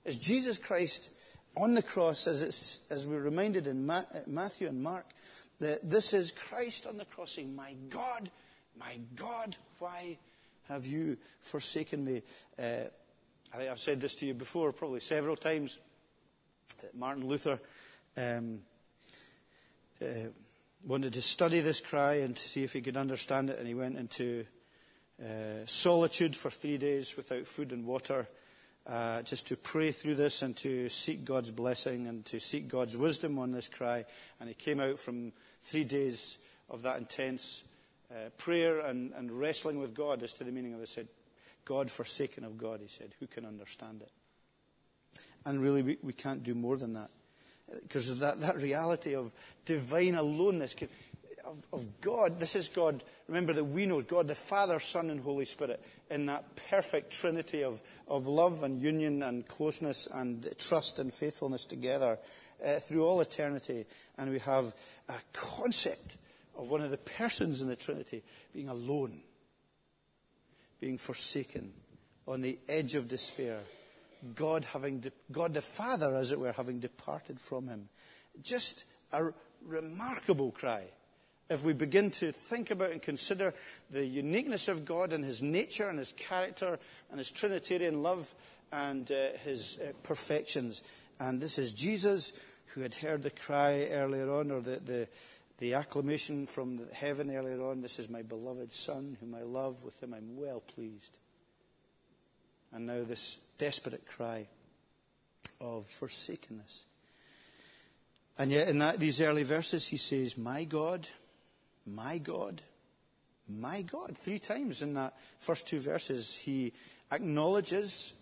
As 0.06 0.18
Jesus 0.18 0.58
Christ 0.58 1.10
on 1.56 1.74
the 1.74 1.82
cross, 1.82 2.28
as, 2.28 2.86
as 2.90 3.08
we're 3.08 3.22
reminded 3.22 3.68
in 3.68 3.86
Ma- 3.86 4.04
Matthew 4.26 4.68
and 4.68 4.82
Mark, 4.82 5.06
that 5.60 5.90
this 5.90 6.14
is 6.14 6.32
Christ 6.32 6.86
on 6.86 6.98
the 6.98 7.06
crossing. 7.06 7.56
My 7.56 7.74
God, 7.90 8.30
my 8.80 9.00
God, 9.16 9.56
why 9.80 10.18
have 10.68 10.86
you 10.86 11.18
forsaken 11.42 12.04
me? 12.04 12.22
Uh, 12.60 12.90
I 13.54 13.58
think 13.58 13.72
I've 13.72 13.80
said 13.80 14.02
this 14.02 14.16
to 14.16 14.26
you 14.26 14.34
before, 14.34 14.72
probably 14.72 15.00
several 15.00 15.36
times. 15.36 15.80
Martin 16.94 17.28
Luther 17.28 17.60
um, 18.18 18.60
uh, 20.02 20.30
wanted 20.86 21.14
to 21.14 21.22
study 21.22 21.60
this 21.60 21.80
cry 21.80 22.16
and 22.16 22.36
to 22.36 22.42
see 22.42 22.64
if 22.64 22.74
he 22.74 22.82
could 22.82 22.98
understand 22.98 23.50
it, 23.50 23.58
and 23.58 23.68
he 23.68 23.74
went 23.74 23.98
into 23.98 24.46
uh, 25.24 25.66
solitude 25.66 26.36
for 26.36 26.50
three 26.50 26.78
days 26.78 27.18
without 27.18 27.48
food 27.48 27.72
and 27.72 27.86
water, 27.86 28.28
uh, 28.86 29.22
just 29.24 29.48
to 29.48 29.58
pray 29.58 29.92
through 29.92 30.16
this 30.16 30.42
and 30.42 30.56
to 30.58 30.88
seek 30.90 31.26
God's 31.26 31.52
blessing 31.52 32.08
and 32.08 32.26
to 32.26 32.40
seek 32.40 32.68
God's 32.68 32.96
wisdom 32.96 33.40
on 33.40 33.52
this 33.52 33.68
cry. 33.68 34.06
And 34.40 34.48
he 34.48 34.56
came 34.56 34.80
out 34.80 35.00
from 35.00 35.32
three 35.68 35.84
days 35.84 36.38
of 36.70 36.82
that 36.84 36.98
intense 36.98 37.64
uh, 38.10 38.30
prayer 38.38 38.80
and, 38.80 39.12
and, 39.14 39.32
wrestling 39.32 39.80
with 39.80 39.94
God 39.94 40.24
as 40.24 40.32
to 40.34 40.46
the 40.46 40.52
meaning 40.52 40.74
of 40.74 40.82
it. 40.82 40.88
Said, 40.88 41.08
God 41.66 41.92
forsaken 41.92 42.46
of 42.46 42.58
God, 42.58 42.80
he 42.82 42.88
said, 42.88 43.12
who 43.20 43.28
can 43.28 43.46
understand 43.46 44.02
it? 44.02 44.12
And 45.46 45.62
really, 45.62 45.82
we, 45.82 45.98
we 46.02 46.14
can't 46.14 46.42
do 46.42 46.56
more 46.56 46.78
than 46.78 46.94
that 46.94 47.10
because 47.82 48.20
that, 48.20 48.40
that 48.42 48.62
reality 48.62 49.14
of 49.14 49.34
divine 49.66 50.16
aloneness 50.16 50.74
of, 51.48 51.66
of 51.74 52.02
God. 52.02 52.40
This 52.40 52.56
is 52.56 52.68
God. 52.68 53.04
Remember 53.28 53.54
that 53.54 53.64
we 53.64 53.86
know 53.86 54.02
God, 54.02 54.28
the 54.28 54.36
Father, 54.36 54.80
Son, 54.80 55.10
and 55.10 55.20
Holy 55.20 55.46
Spirit, 55.46 55.82
in 56.10 56.26
that 56.28 56.44
perfect 56.70 57.12
trinity 57.12 57.64
of, 57.64 57.82
of 58.08 58.28
love 58.28 58.64
and 58.64 58.82
union 58.82 59.24
and 59.24 59.48
closeness 59.48 60.08
and 60.14 60.48
trust 60.58 61.00
and 61.00 61.14
faithfulness 61.14 61.66
together 61.66 62.20
uh, 62.64 62.76
through 62.80 63.06
all 63.06 63.22
eternity. 63.22 63.86
And 64.18 64.32
we 64.32 64.40
have 64.40 64.74
a 65.10 65.16
concept 65.34 66.18
of 66.58 66.70
one 66.70 66.82
of 66.82 66.92
the 66.92 66.98
persons 66.98 67.62
in 67.62 67.68
the 67.68 67.76
Trinity 67.76 68.24
being 68.54 68.68
alone, 68.68 69.22
being 70.80 70.98
forsaken, 70.98 71.74
on 72.28 72.42
the 72.42 72.60
edge 72.68 72.96
of 72.96 73.08
despair 73.08 73.60
God 74.36 74.66
having, 74.66 75.00
de- 75.00 75.12
God 75.32 75.54
the 75.54 75.62
Father, 75.62 76.16
as 76.16 76.32
it 76.32 76.40
were, 76.40 76.52
having 76.52 76.80
departed 76.80 77.40
from 77.40 77.68
him. 77.68 77.90
Just 78.42 78.86
a 79.14 79.30
remarkable 79.66 80.52
cry. 80.52 80.84
If 81.50 81.64
we 81.64 81.74
begin 81.74 82.12
to 82.12 82.32
think 82.32 82.72
about 82.72 82.92
and 82.92 83.02
consider 83.02 83.54
the 83.90 84.06
uniqueness 84.06 84.68
of 84.68 84.84
God 84.84 85.14
and 85.14 85.24
his 85.24 85.42
nature 85.42 85.88
and 85.88 85.98
his 85.98 86.12
character 86.12 86.78
and 87.10 87.20
his 87.20 87.32
Trinitarian 87.32 88.04
love 88.04 88.34
and 88.72 89.10
uh, 89.12 89.38
his 89.44 89.78
uh, 89.80 89.94
perfections. 90.04 90.84
And 91.20 91.40
this 91.40 91.58
is 91.58 91.74
Jesus 91.74 92.38
who 92.68 92.82
had 92.82 92.96
heard 92.96 93.24
the 93.24 93.32
cry 93.32 93.88
earlier 93.92 94.32
on, 94.32 94.52
or 94.52 94.62
the, 94.62 94.78
the, 94.78 95.08
the 95.58 95.74
acclamation 95.74 96.46
from 96.46 96.80
heaven 96.94 97.34
earlier 97.36 97.62
on. 97.64 97.82
This 97.82 97.98
is 97.98 98.10
my 98.10 98.22
beloved 98.22 98.72
Son, 98.72 99.18
whom 99.20 99.34
I 99.34 99.42
love, 99.42 99.84
with 99.84 100.00
whom 100.00 100.14
I'm 100.14 100.38
well 100.38 100.60
pleased. 100.60 101.18
And 102.74 102.86
now 102.86 103.04
this 103.04 103.40
desperate 103.58 104.06
cry 104.06 104.48
of 105.62 105.86
forsakenness. 105.88 106.86
And 108.38 108.52
yet, 108.52 108.68
in 108.68 108.78
that, 108.80 109.00
these 109.00 109.22
early 109.22 109.44
verses, 109.44 109.88
he 109.88 109.98
says, 109.98 110.38
My 110.38 110.64
God, 110.64 111.08
my 111.88 112.18
God, 112.18 112.62
my 113.48 113.82
God. 113.82 114.18
Three 114.18 114.40
times 114.40 114.82
in 114.82 114.94
that 114.96 115.14
first 115.40 115.68
two 115.68 115.80
verses, 115.80 116.36
he 116.36 116.74
acknowledges 117.12 118.14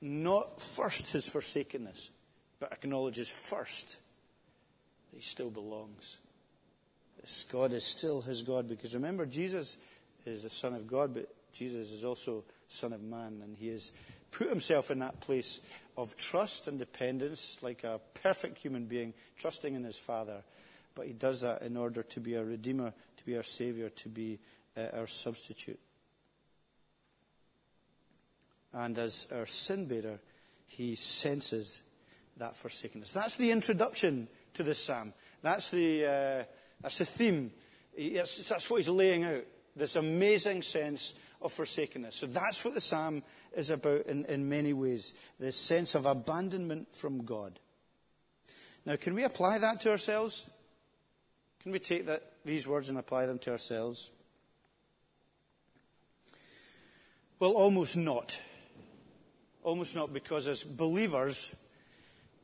not 0.00 0.60
first 0.60 1.10
his 1.12 1.26
forsakenness, 1.28 2.10
but 2.60 2.72
acknowledges 2.72 3.28
first 3.28 3.96
that 5.10 5.16
he 5.16 5.22
still 5.22 5.50
belongs. 5.50 6.18
This 7.20 7.44
God 7.50 7.72
is 7.72 7.84
still 7.84 8.20
his 8.20 8.42
God. 8.42 8.68
Because 8.68 8.94
remember, 8.94 9.26
Jesus 9.26 9.78
is 10.26 10.42
the 10.42 10.50
Son 10.50 10.74
of 10.74 10.86
God, 10.86 11.14
but 11.14 11.28
Jesus 11.52 11.90
is 11.90 12.04
also 12.04 12.44
Son 12.68 12.92
of 12.92 13.02
Man, 13.02 13.40
and 13.42 13.56
he 13.56 13.68
has 13.68 13.92
put 14.30 14.48
himself 14.48 14.90
in 14.90 14.98
that 14.98 15.20
place 15.20 15.60
of 15.96 16.16
trust 16.16 16.68
and 16.68 16.78
dependence, 16.78 17.58
like 17.62 17.84
a 17.84 18.00
perfect 18.22 18.58
human 18.58 18.84
being, 18.84 19.14
trusting 19.38 19.74
in 19.74 19.82
his 19.82 19.96
Father. 19.96 20.42
But 20.96 21.06
he 21.06 21.12
does 21.12 21.42
that 21.42 21.62
in 21.62 21.76
order 21.76 22.02
to 22.02 22.20
be 22.20 22.36
our 22.36 22.44
Redeemer, 22.44 22.92
to 23.18 23.24
be 23.24 23.36
our 23.36 23.44
Savior, 23.44 23.90
to 23.90 24.08
be 24.08 24.40
uh, 24.76 24.86
our 24.96 25.06
substitute. 25.06 25.78
And 28.72 28.98
as 28.98 29.30
our 29.32 29.46
sin 29.46 29.86
bearer, 29.86 30.18
he 30.66 30.94
senses 30.94 31.82
that 32.38 32.56
forsakenness. 32.56 33.12
That's 33.12 33.36
the 33.36 33.50
introduction 33.50 34.26
to 34.54 34.62
this 34.62 34.82
psalm. 34.82 35.12
That's 35.42 35.70
the, 35.70 36.04
uh, 36.04 36.44
that's 36.80 36.98
the 36.98 37.04
theme. 37.04 37.52
that's 37.96 38.70
what 38.70 38.78
he's 38.78 38.88
laying 38.88 39.24
out. 39.24 39.44
This 39.76 39.96
amazing 39.96 40.62
sense 40.62 41.12
of 41.42 41.52
forsakenness. 41.52 42.14
So 42.16 42.26
that's 42.26 42.64
what 42.64 42.74
the 42.74 42.80
psalm 42.80 43.22
is 43.54 43.68
about 43.68 44.06
in, 44.06 44.24
in 44.24 44.48
many 44.48 44.72
ways 44.72 45.14
this 45.38 45.56
sense 45.56 45.94
of 45.94 46.06
abandonment 46.06 46.94
from 46.94 47.24
God. 47.24 47.58
Now, 48.86 48.96
can 48.96 49.14
we 49.14 49.24
apply 49.24 49.58
that 49.58 49.80
to 49.82 49.90
ourselves? 49.90 50.48
Can 51.66 51.72
we 51.72 51.80
take 51.80 52.06
that, 52.06 52.22
these 52.44 52.68
words 52.68 52.90
and 52.90 52.96
apply 52.96 53.26
them 53.26 53.40
to 53.40 53.50
ourselves? 53.50 54.12
Well, 57.40 57.54
almost 57.54 57.96
not. 57.96 58.40
Almost 59.64 59.96
not, 59.96 60.12
because 60.12 60.46
as 60.46 60.62
believers, 60.62 61.56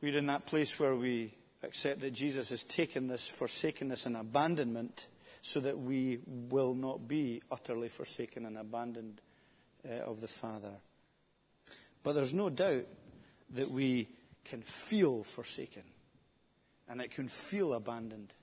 we're 0.01 0.17
in 0.17 0.25
that 0.25 0.45
place 0.45 0.77
where 0.77 0.93
we 0.93 1.31
accept 1.63 2.01
that 2.01 2.11
Jesus 2.11 2.49
has 2.49 2.65
taken 2.65 3.07
this 3.07 3.29
forsakenness 3.29 4.05
and 4.05 4.17
abandonment 4.17 5.07
so 5.41 5.61
that 5.61 5.79
we 5.79 6.19
will 6.27 6.73
not 6.73 7.07
be 7.07 7.41
utterly 7.49 7.87
forsaken 7.87 8.45
and 8.45 8.57
abandoned 8.57 9.21
uh, 9.89 9.99
of 9.99 10.19
the 10.19 10.27
Father. 10.27 10.73
But 12.03 12.11
there's 12.11 12.33
no 12.33 12.49
doubt 12.49 12.87
that 13.51 13.71
we 13.71 14.09
can 14.43 14.61
feel 14.63 15.23
forsaken 15.23 15.83
and 16.89 16.99
it 16.99 17.11
can 17.11 17.29
feel 17.29 17.73
abandoned 17.73 18.33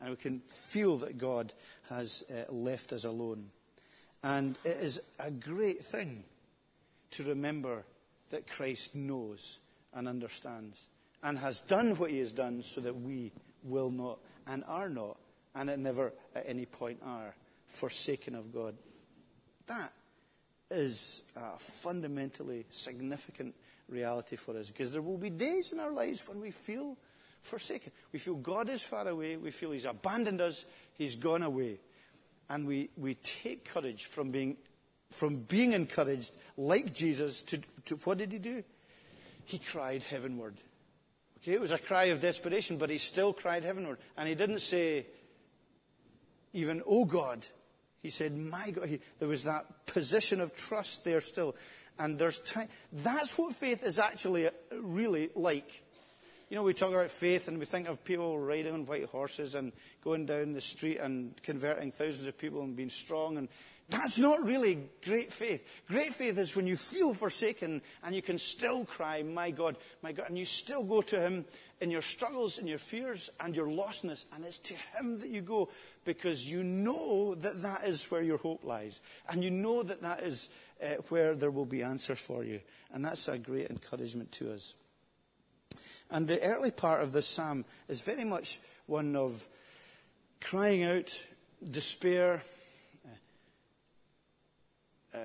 and 0.00 0.10
we 0.10 0.16
can 0.16 0.40
feel 0.46 0.96
that 0.98 1.18
God 1.18 1.52
has 1.88 2.24
uh, 2.30 2.52
left 2.52 2.92
us 2.92 3.04
alone. 3.04 3.46
And 4.22 4.58
it 4.64 4.76
is 4.80 5.02
a 5.18 5.30
great 5.30 5.84
thing 5.84 6.24
to 7.12 7.24
remember 7.24 7.84
that 8.30 8.46
Christ 8.46 8.94
knows 8.94 9.60
and 9.94 10.08
understands 10.08 10.86
and 11.22 11.38
has 11.38 11.60
done 11.60 11.94
what 11.96 12.10
he 12.10 12.18
has 12.18 12.32
done 12.32 12.62
so 12.62 12.80
that 12.80 12.94
we 12.94 13.32
will 13.62 13.90
not 13.90 14.18
and 14.46 14.64
are 14.66 14.88
not, 14.88 15.16
and 15.54 15.68
at 15.70 15.78
never 15.78 16.12
at 16.34 16.44
any 16.46 16.66
point 16.66 16.98
are, 17.04 17.34
forsaken 17.66 18.34
of 18.34 18.52
God. 18.52 18.74
That 19.66 19.92
is 20.70 21.22
a 21.36 21.58
fundamentally 21.58 22.64
significant 22.70 23.54
reality 23.88 24.36
for 24.36 24.56
us 24.56 24.70
because 24.70 24.92
there 24.92 25.02
will 25.02 25.18
be 25.18 25.30
days 25.30 25.72
in 25.72 25.80
our 25.80 25.92
lives 25.92 26.26
when 26.28 26.40
we 26.40 26.50
feel 26.50 26.96
forsaken. 27.42 27.92
We 28.12 28.18
feel 28.18 28.34
God 28.34 28.68
is 28.68 28.82
far 28.82 29.06
away. 29.08 29.36
We 29.36 29.50
feel 29.50 29.72
He's 29.72 29.84
abandoned 29.84 30.40
us. 30.40 30.64
He's 30.94 31.16
gone 31.16 31.42
away. 31.42 31.80
And 32.48 32.66
we, 32.66 32.90
we 32.96 33.14
take 33.14 33.64
courage 33.64 34.04
from 34.04 34.30
being, 34.30 34.56
from 35.10 35.36
being 35.36 35.72
encouraged, 35.72 36.36
like 36.56 36.92
Jesus, 36.94 37.42
to, 37.42 37.60
to 37.86 37.96
what 37.96 38.18
did 38.18 38.32
He 38.32 38.38
do? 38.38 38.64
He 39.44 39.58
cried 39.58 40.02
heavenward. 40.02 40.54
Okay, 41.42 41.52
it 41.52 41.60
was 41.60 41.70
a 41.70 41.78
cry 41.78 42.04
of 42.04 42.20
desperation, 42.20 42.76
but 42.76 42.90
he 42.90 42.98
still 42.98 43.32
cried 43.32 43.64
heavenward. 43.64 43.98
And 44.16 44.28
he 44.28 44.34
didn't 44.34 44.60
say, 44.60 45.06
even, 46.52 46.82
oh 46.86 47.04
God. 47.04 47.46
He 48.02 48.10
said, 48.10 48.36
my 48.36 48.70
God. 48.70 48.88
He, 48.88 49.00
there 49.18 49.28
was 49.28 49.44
that 49.44 49.86
position 49.86 50.40
of 50.40 50.54
trust 50.54 51.04
there 51.04 51.20
still. 51.20 51.56
And 51.98 52.18
there's 52.18 52.40
time. 52.40 52.68
That's 52.92 53.38
what 53.38 53.54
faith 53.54 53.84
is 53.84 53.98
actually 53.98 54.46
uh, 54.46 54.50
really 54.80 55.30
like. 55.34 55.82
You 56.50 56.56
know, 56.56 56.64
we 56.64 56.74
talk 56.74 56.90
about 56.90 57.12
faith 57.12 57.46
and 57.46 57.60
we 57.60 57.64
think 57.64 57.88
of 57.88 58.04
people 58.04 58.36
riding 58.36 58.74
on 58.74 58.84
white 58.84 59.04
horses 59.04 59.54
and 59.54 59.72
going 60.02 60.26
down 60.26 60.52
the 60.52 60.60
street 60.60 60.98
and 60.98 61.40
converting 61.44 61.92
thousands 61.92 62.26
of 62.26 62.36
people 62.36 62.62
and 62.62 62.74
being 62.74 62.90
strong. 62.90 63.38
And 63.38 63.48
that's 63.88 64.18
not 64.18 64.44
really 64.44 64.80
great 65.04 65.32
faith. 65.32 65.64
Great 65.88 66.12
faith 66.12 66.38
is 66.38 66.56
when 66.56 66.66
you 66.66 66.74
feel 66.74 67.14
forsaken 67.14 67.82
and 68.02 68.16
you 68.16 68.20
can 68.20 68.36
still 68.36 68.84
cry, 68.84 69.22
My 69.22 69.52
God, 69.52 69.76
my 70.02 70.10
God, 70.10 70.26
and 70.28 70.36
you 70.36 70.44
still 70.44 70.82
go 70.82 71.02
to 71.02 71.20
Him 71.20 71.44
in 71.80 71.88
your 71.92 72.02
struggles, 72.02 72.58
in 72.58 72.66
your 72.66 72.78
fears, 72.78 73.30
and 73.38 73.54
your 73.54 73.68
lostness. 73.68 74.24
And 74.34 74.44
it's 74.44 74.58
to 74.58 74.74
Him 74.74 75.18
that 75.20 75.28
you 75.28 75.42
go 75.42 75.68
because 76.04 76.50
you 76.50 76.64
know 76.64 77.36
that 77.36 77.62
that 77.62 77.84
is 77.84 78.10
where 78.10 78.22
your 78.22 78.38
hope 78.38 78.64
lies. 78.64 79.00
And 79.28 79.44
you 79.44 79.52
know 79.52 79.84
that 79.84 80.02
that 80.02 80.24
is 80.24 80.48
uh, 80.82 80.94
where 81.10 81.36
there 81.36 81.52
will 81.52 81.64
be 81.64 81.84
answers 81.84 82.18
for 82.18 82.42
you. 82.42 82.58
And 82.92 83.04
that's 83.04 83.28
a 83.28 83.38
great 83.38 83.70
encouragement 83.70 84.32
to 84.32 84.52
us. 84.52 84.74
And 86.10 86.26
the 86.26 86.42
early 86.42 86.70
part 86.70 87.02
of 87.02 87.12
this 87.12 87.26
psalm 87.26 87.64
is 87.88 88.00
very 88.00 88.24
much 88.24 88.58
one 88.86 89.14
of 89.16 89.46
crying 90.40 90.82
out, 90.82 91.22
despair, 91.70 92.42
a, 95.14 95.18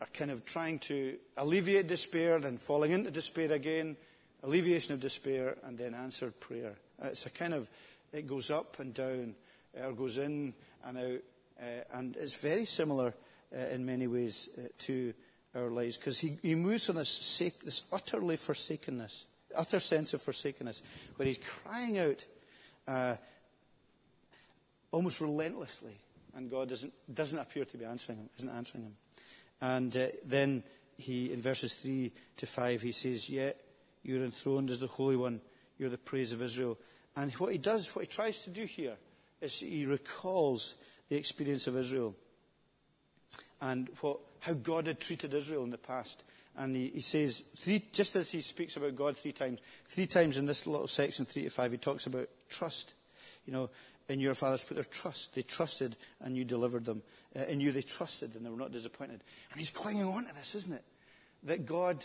a, 0.00 0.06
kind 0.12 0.30
of 0.30 0.44
trying 0.44 0.78
to 0.80 1.16
alleviate 1.36 1.86
despair, 1.86 2.38
then 2.40 2.58
falling 2.58 2.92
into 2.92 3.10
despair 3.10 3.52
again, 3.52 3.96
alleviation 4.42 4.94
of 4.94 5.00
despair, 5.00 5.56
and 5.64 5.78
then 5.78 5.94
answered 5.94 6.38
prayer. 6.40 6.74
It's 7.02 7.26
a 7.26 7.30
kind 7.30 7.54
of, 7.54 7.68
it 8.12 8.26
goes 8.26 8.50
up 8.50 8.78
and 8.80 8.94
down, 8.94 9.34
or 9.82 9.92
goes 9.92 10.18
in 10.18 10.54
and 10.84 10.98
out, 10.98 11.20
uh, 11.60 11.98
and 11.98 12.16
it's 12.16 12.40
very 12.40 12.64
similar 12.64 13.14
uh, 13.54 13.58
in 13.72 13.84
many 13.84 14.06
ways 14.06 14.48
uh, 14.58 14.68
to 14.78 15.12
our 15.54 15.70
lives, 15.70 15.96
because 15.96 16.18
he, 16.18 16.38
he 16.42 16.54
moves 16.54 16.86
from 16.86 16.96
this, 16.96 17.38
this 17.64 17.88
utterly 17.92 18.36
forsakenness, 18.36 19.26
utter 19.56 19.80
sense 19.80 20.14
of 20.14 20.22
forsakenness, 20.22 20.82
where 21.16 21.26
he's 21.26 21.38
crying 21.38 21.98
out 21.98 22.24
uh, 22.86 23.16
almost 24.92 25.20
relentlessly, 25.20 25.96
and 26.34 26.50
God 26.50 26.68
doesn't, 26.68 26.92
doesn't 27.12 27.38
appear 27.38 27.64
to 27.64 27.76
be 27.76 27.84
answering 27.84 28.18
him, 28.18 28.30
isn't 28.38 28.50
answering 28.50 28.84
him. 28.84 28.96
And 29.60 29.96
uh, 29.96 30.06
then 30.24 30.62
he, 30.96 31.32
in 31.32 31.42
verses 31.42 31.74
3 31.74 32.12
to 32.36 32.46
5, 32.46 32.82
he 32.82 32.92
says, 32.92 33.28
Yet 33.28 33.60
you're 34.02 34.24
enthroned 34.24 34.70
as 34.70 34.80
the 34.80 34.86
Holy 34.86 35.16
One, 35.16 35.40
you're 35.78 35.90
the 35.90 35.98
praise 35.98 36.32
of 36.32 36.42
Israel. 36.42 36.78
And 37.16 37.32
what 37.34 37.52
he 37.52 37.58
does, 37.58 37.94
what 37.94 38.02
he 38.02 38.08
tries 38.08 38.40
to 38.44 38.50
do 38.50 38.64
here, 38.64 38.96
is 39.40 39.58
he 39.58 39.86
recalls 39.86 40.74
the 41.08 41.16
experience 41.16 41.66
of 41.66 41.76
Israel 41.76 42.14
and 43.60 43.88
what, 44.00 44.18
how 44.40 44.54
God 44.54 44.86
had 44.86 45.00
treated 45.00 45.34
Israel 45.34 45.64
in 45.64 45.70
the 45.70 45.78
past. 45.78 46.22
And 46.58 46.74
he, 46.74 46.88
he 46.88 47.00
says, 47.00 47.44
three, 47.56 47.82
just 47.92 48.16
as 48.16 48.32
he 48.32 48.40
speaks 48.40 48.76
about 48.76 48.96
God 48.96 49.16
three 49.16 49.32
times, 49.32 49.60
three 49.84 50.06
times 50.06 50.36
in 50.36 50.44
this 50.44 50.66
little 50.66 50.88
section, 50.88 51.24
3 51.24 51.44
to 51.44 51.50
5, 51.50 51.72
he 51.72 51.78
talks 51.78 52.06
about 52.06 52.26
trust. 52.48 52.94
You 53.46 53.52
know, 53.52 53.70
in 54.08 54.18
your 54.18 54.34
fathers 54.34 54.64
put 54.64 54.74
their 54.74 54.84
trust. 54.84 55.36
They 55.36 55.42
trusted 55.42 55.96
and 56.20 56.36
you 56.36 56.44
delivered 56.44 56.84
them. 56.84 57.02
Uh, 57.36 57.44
in 57.44 57.60
you 57.60 57.70
they 57.70 57.82
trusted 57.82 58.34
and 58.34 58.44
they 58.44 58.50
were 58.50 58.56
not 58.56 58.72
disappointed. 58.72 59.20
And 59.52 59.60
he's 59.60 59.70
clinging 59.70 60.04
on 60.04 60.26
to 60.26 60.34
this, 60.34 60.56
isn't 60.56 60.74
it? 60.74 60.84
That 61.44 61.64
God 61.64 62.04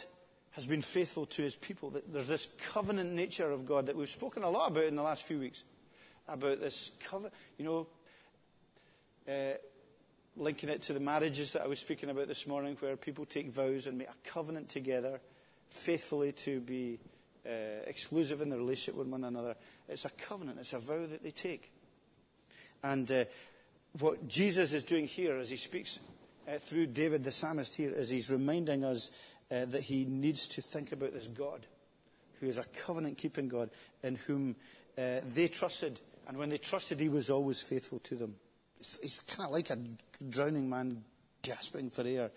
has 0.52 0.68
been 0.68 0.84
faithful 0.84 1.26
to 1.26 1.42
his 1.42 1.56
people. 1.56 1.90
That 1.90 2.14
there's 2.14 2.28
this 2.28 2.48
covenant 2.72 3.12
nature 3.12 3.50
of 3.50 3.66
God 3.66 3.88
that 3.88 3.96
we've 3.96 4.08
spoken 4.08 4.44
a 4.44 4.50
lot 4.52 4.70
about 4.70 4.84
in 4.84 4.96
the 4.96 5.02
last 5.02 5.24
few 5.24 5.40
weeks. 5.40 5.64
About 6.28 6.62
this 6.62 6.92
covenant, 7.04 7.34
you 7.58 7.66
know, 7.66 7.88
uh, 9.28 9.58
linking 10.36 10.70
it 10.70 10.82
to 10.84 10.94
the 10.94 11.00
marriages 11.00 11.54
that 11.54 11.64
I 11.64 11.68
was 11.68 11.80
speaking 11.80 12.10
about 12.10 12.28
this 12.28 12.48
morning, 12.48 12.76
where 12.80 12.96
people 12.96 13.26
take 13.26 13.50
vows 13.52 13.88
and 13.88 13.98
make 13.98 14.10
a 14.10 14.30
covenant 14.30 14.70
together, 14.70 15.20
faithfully 15.70 16.32
to 16.32 16.60
be 16.60 17.00
uh, 17.46 17.50
exclusive 17.86 18.42
in 18.42 18.50
their 18.50 18.60
relationship 18.60 18.96
with 18.96 19.08
one 19.08 19.24
another. 19.24 19.56
It's 19.88 20.06
a 20.06 20.10
covenant, 20.10 20.60
it's 20.60 20.74
a 20.74 20.80
vow 20.80 21.06
that 21.06 21.24
they 21.24 21.32
take. 21.32 21.72
And 22.84 23.12
uh, 23.12 23.26
what 24.00 24.28
Jesus 24.28 24.74
is 24.74 24.84
doing 24.84 25.08
here 25.08 25.38
as 25.38 25.50
he 25.50 25.58
speaks 25.58 26.00
uh, 26.48 26.58
through 26.58 26.88
David 26.88 27.24
the 27.24 27.32
psalmist 27.32 27.76
here 27.76 27.92
is 27.92 28.10
he's 28.10 28.32
reminding 28.32 28.84
us 28.84 29.12
uh, 29.52 29.66
that 29.66 29.84
he 29.84 30.06
needs 30.06 30.48
to 30.48 30.62
think 30.62 30.92
about 30.92 31.14
this 31.14 31.28
God, 31.28 31.66
who 32.40 32.48
is 32.48 32.58
a 32.58 32.66
covenant 32.86 33.18
keeping 33.18 33.48
God, 33.48 33.70
in 34.04 34.16
whom 34.16 34.56
uh, 34.98 35.20
they 35.34 35.48
trusted. 35.48 36.02
And 36.28 36.38
when 36.38 36.50
they 36.50 36.58
trusted, 36.58 37.00
he 37.00 37.10
was 37.10 37.30
always 37.30 37.62
faithful 37.62 38.00
to 38.00 38.16
them. 38.16 38.36
It's, 38.84 39.00
it's 39.00 39.22
kind 39.22 39.48
of 39.48 39.54
like 39.54 39.70
a 39.70 39.78
drowning 40.28 40.70
man 40.70 41.06
gasping 41.42 41.90
for 41.90 42.06
air. 42.06 42.32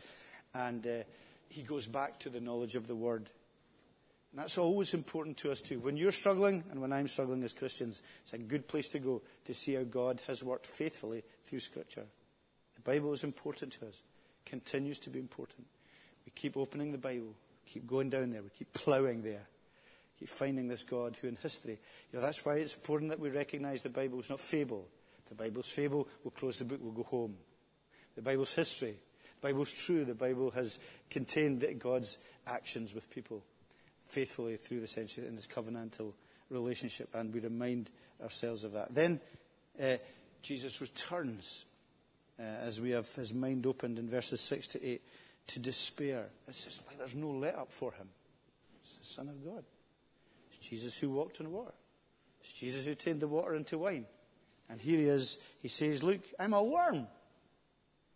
And 0.55 0.87
uh, 0.87 1.03
he 1.49 1.63
goes 1.63 1.87
back 1.87 2.21
to 2.21 2.31
the 2.31 2.41
knowledge 2.41 2.77
of 2.77 2.87
the 2.87 2.95
word. 2.95 3.29
And 4.31 4.41
that's 4.41 4.57
always 4.57 4.95
important 4.95 5.39
to 5.39 5.51
us 5.51 5.61
too. 5.61 5.81
When 5.81 5.97
you're 5.97 6.13
struggling 6.13 6.63
and 6.71 6.81
when 6.81 6.93
I'm 6.93 7.09
struggling 7.09 7.43
as 7.43 7.53
Christians, 7.53 8.01
it's 8.23 8.33
a 8.33 8.39
good 8.39 8.69
place 8.69 8.87
to 8.91 9.01
go 9.01 9.23
to 9.45 9.55
see 9.55 9.75
how 9.75 9.83
God 9.83 10.23
has 10.29 10.45
worked 10.45 10.69
faithfully 10.69 11.25
through 11.43 11.59
Scripture. 11.59 12.07
The 12.77 12.93
Bible 12.93 13.13
is 13.13 13.25
important 13.25 13.73
to 13.81 13.89
us, 13.89 14.03
continues 14.45 15.01
to 15.01 15.11
be 15.11 15.19
important. 15.19 15.67
We 16.25 16.31
keep 16.37 16.57
opening 16.57 16.93
the 16.93 16.99
Bible, 16.99 17.35
keep 17.67 17.89
going 17.89 18.09
down 18.09 18.31
there, 18.31 18.43
we 18.43 18.51
keep 18.51 18.73
ploughing 18.73 19.23
there, 19.23 19.49
keep 20.17 20.29
finding 20.29 20.69
this 20.69 20.85
God 20.85 21.17
who 21.21 21.27
in 21.27 21.39
history, 21.43 21.81
you 22.13 22.21
know, 22.21 22.25
that's 22.25 22.45
why 22.45 22.59
it's 22.59 22.75
important 22.75 23.11
that 23.11 23.19
we 23.19 23.31
recognize 23.31 23.83
the 23.83 23.89
Bible 23.89 24.21
is 24.21 24.31
not 24.31 24.39
fable. 24.39 24.87
The 25.29 25.35
Bible's 25.35 25.69
fable, 25.69 26.09
we'll 26.23 26.31
close 26.31 26.59
the 26.59 26.65
book, 26.65 26.81
we'll 26.83 26.93
go 26.93 27.03
home. 27.03 27.37
The 28.15 28.23
Bible's 28.23 28.55
history. 28.55 28.95
The 29.41 29.49
Bible's 29.49 29.73
true. 29.73 30.05
The 30.05 30.15
Bible 30.15 30.51
has 30.53 30.79
contained 31.11 31.65
God's 31.79 32.19
actions 32.47 32.95
with 32.95 33.11
people 33.11 33.43
faithfully 34.07 34.57
through 34.57 34.81
the 34.81 34.87
centuries 34.87 35.27
in 35.27 35.35
this 35.35 35.47
covenantal 35.47 36.13
relationship, 36.51 37.09
and 37.15 37.35
we 37.35 37.41
remind 37.41 37.91
ourselves 38.23 38.65
of 38.65 38.73
that. 38.73 38.95
Then 38.95 39.21
uh, 39.83 39.97
Jesus 40.43 40.81
returns 40.81 41.65
uh, 42.39 42.43
as 42.43 42.81
we 42.81 42.91
have 42.91 43.13
his 43.15 43.35
mind 43.35 43.67
opened 43.67 43.99
in 43.99 44.09
verses 44.09 44.41
6 44.41 44.69
to 44.69 44.87
8 44.87 45.03
to 45.49 45.59
despair. 45.59 46.27
It's 46.49 46.65
just 46.65 46.87
like 46.87 46.99
there's 46.99 47.15
no 47.15 47.31
let 47.31 47.57
up 47.57 47.73
for 47.73 47.93
him. 47.93 48.09
It's 48.83 48.99
the 48.99 49.05
Son 49.05 49.29
of 49.29 49.45
God. 49.45 49.65
It's 50.51 50.69
Jesus 50.69 50.99
who 50.99 51.11
walked 51.11 51.41
on 51.41 51.51
water. 51.51 51.75
It's 52.41 52.53
Jesus 52.53 52.87
who 52.87 52.95
turned 52.95 53.21
the 53.21 53.29
water 53.29 53.55
into 53.55 53.79
wine. 53.79 54.07
And 54.69 54.81
here 54.81 54.99
he 54.99 55.09
is. 55.09 55.39
He 55.61 55.69
says, 55.69 56.03
Look, 56.03 56.21
I'm 56.39 56.53
a 56.53 56.63
worm. 56.63 57.07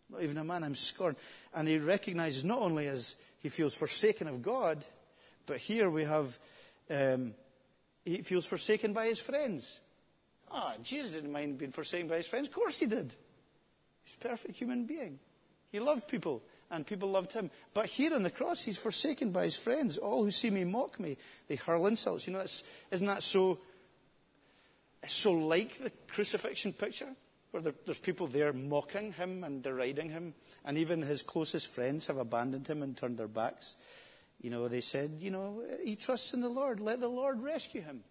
Not 0.09 0.23
even 0.23 0.37
a 0.37 0.43
man, 0.43 0.63
I'm 0.63 0.75
scorned. 0.75 1.17
And 1.53 1.67
he 1.67 1.77
recognizes 1.77 2.43
not 2.43 2.59
only 2.59 2.87
as 2.87 3.15
he 3.39 3.49
feels 3.49 3.75
forsaken 3.75 4.27
of 4.27 4.41
God, 4.41 4.85
but 5.45 5.57
here 5.57 5.89
we 5.89 6.03
have, 6.03 6.37
um, 6.89 7.33
he 8.03 8.21
feels 8.21 8.45
forsaken 8.45 8.93
by 8.93 9.07
his 9.07 9.19
friends. 9.19 9.79
Ah, 10.51 10.73
oh, 10.75 10.81
Jesus 10.83 11.11
didn't 11.11 11.31
mind 11.31 11.57
being 11.57 11.71
forsaken 11.71 12.07
by 12.07 12.17
his 12.17 12.27
friends. 12.27 12.47
Of 12.47 12.53
course 12.53 12.77
he 12.77 12.85
did. 12.85 13.15
He's 14.03 14.15
a 14.15 14.27
perfect 14.27 14.57
human 14.57 14.85
being. 14.85 15.19
He 15.71 15.79
loved 15.79 16.07
people, 16.07 16.43
and 16.69 16.85
people 16.85 17.09
loved 17.09 17.31
him. 17.31 17.49
But 17.73 17.85
here 17.85 18.13
on 18.13 18.23
the 18.23 18.29
cross, 18.29 18.61
he's 18.61 18.77
forsaken 18.77 19.31
by 19.31 19.45
his 19.45 19.55
friends. 19.55 19.97
All 19.97 20.25
who 20.25 20.31
see 20.31 20.49
me 20.49 20.65
mock 20.65 20.99
me. 20.99 21.17
They 21.47 21.55
hurl 21.55 21.87
insults. 21.87 22.27
You 22.27 22.33
know, 22.33 22.41
isn't 22.91 23.07
that 23.07 23.23
so 23.23 23.59
It's 25.03 25.13
so 25.13 25.31
like 25.31 25.77
the 25.77 25.91
crucifixion 26.07 26.73
picture, 26.73 27.09
where 27.51 27.63
there, 27.63 27.73
there's 27.85 27.97
people 27.97 28.27
there 28.27 28.53
mocking 28.53 29.13
him 29.13 29.43
and 29.43 29.63
deriding 29.63 30.09
him, 30.09 30.33
and 30.63 30.77
even 30.77 31.01
his 31.01 31.23
closest 31.23 31.73
friends 31.73 32.07
have 32.07 32.17
abandoned 32.17 32.67
him 32.67 32.83
and 32.83 32.95
turned 32.95 33.17
their 33.17 33.27
backs. 33.27 33.77
You 34.41 34.49
know, 34.49 34.67
they 34.67 34.81
said, 34.81 35.17
you 35.19 35.31
know, 35.31 35.63
he 35.83 35.95
trusts 35.95 36.33
in 36.33 36.41
the 36.41 36.49
Lord. 36.49 36.79
Let 36.79 36.99
the 36.99 37.07
Lord 37.07 37.41
rescue 37.41 37.81
him. 37.81 38.03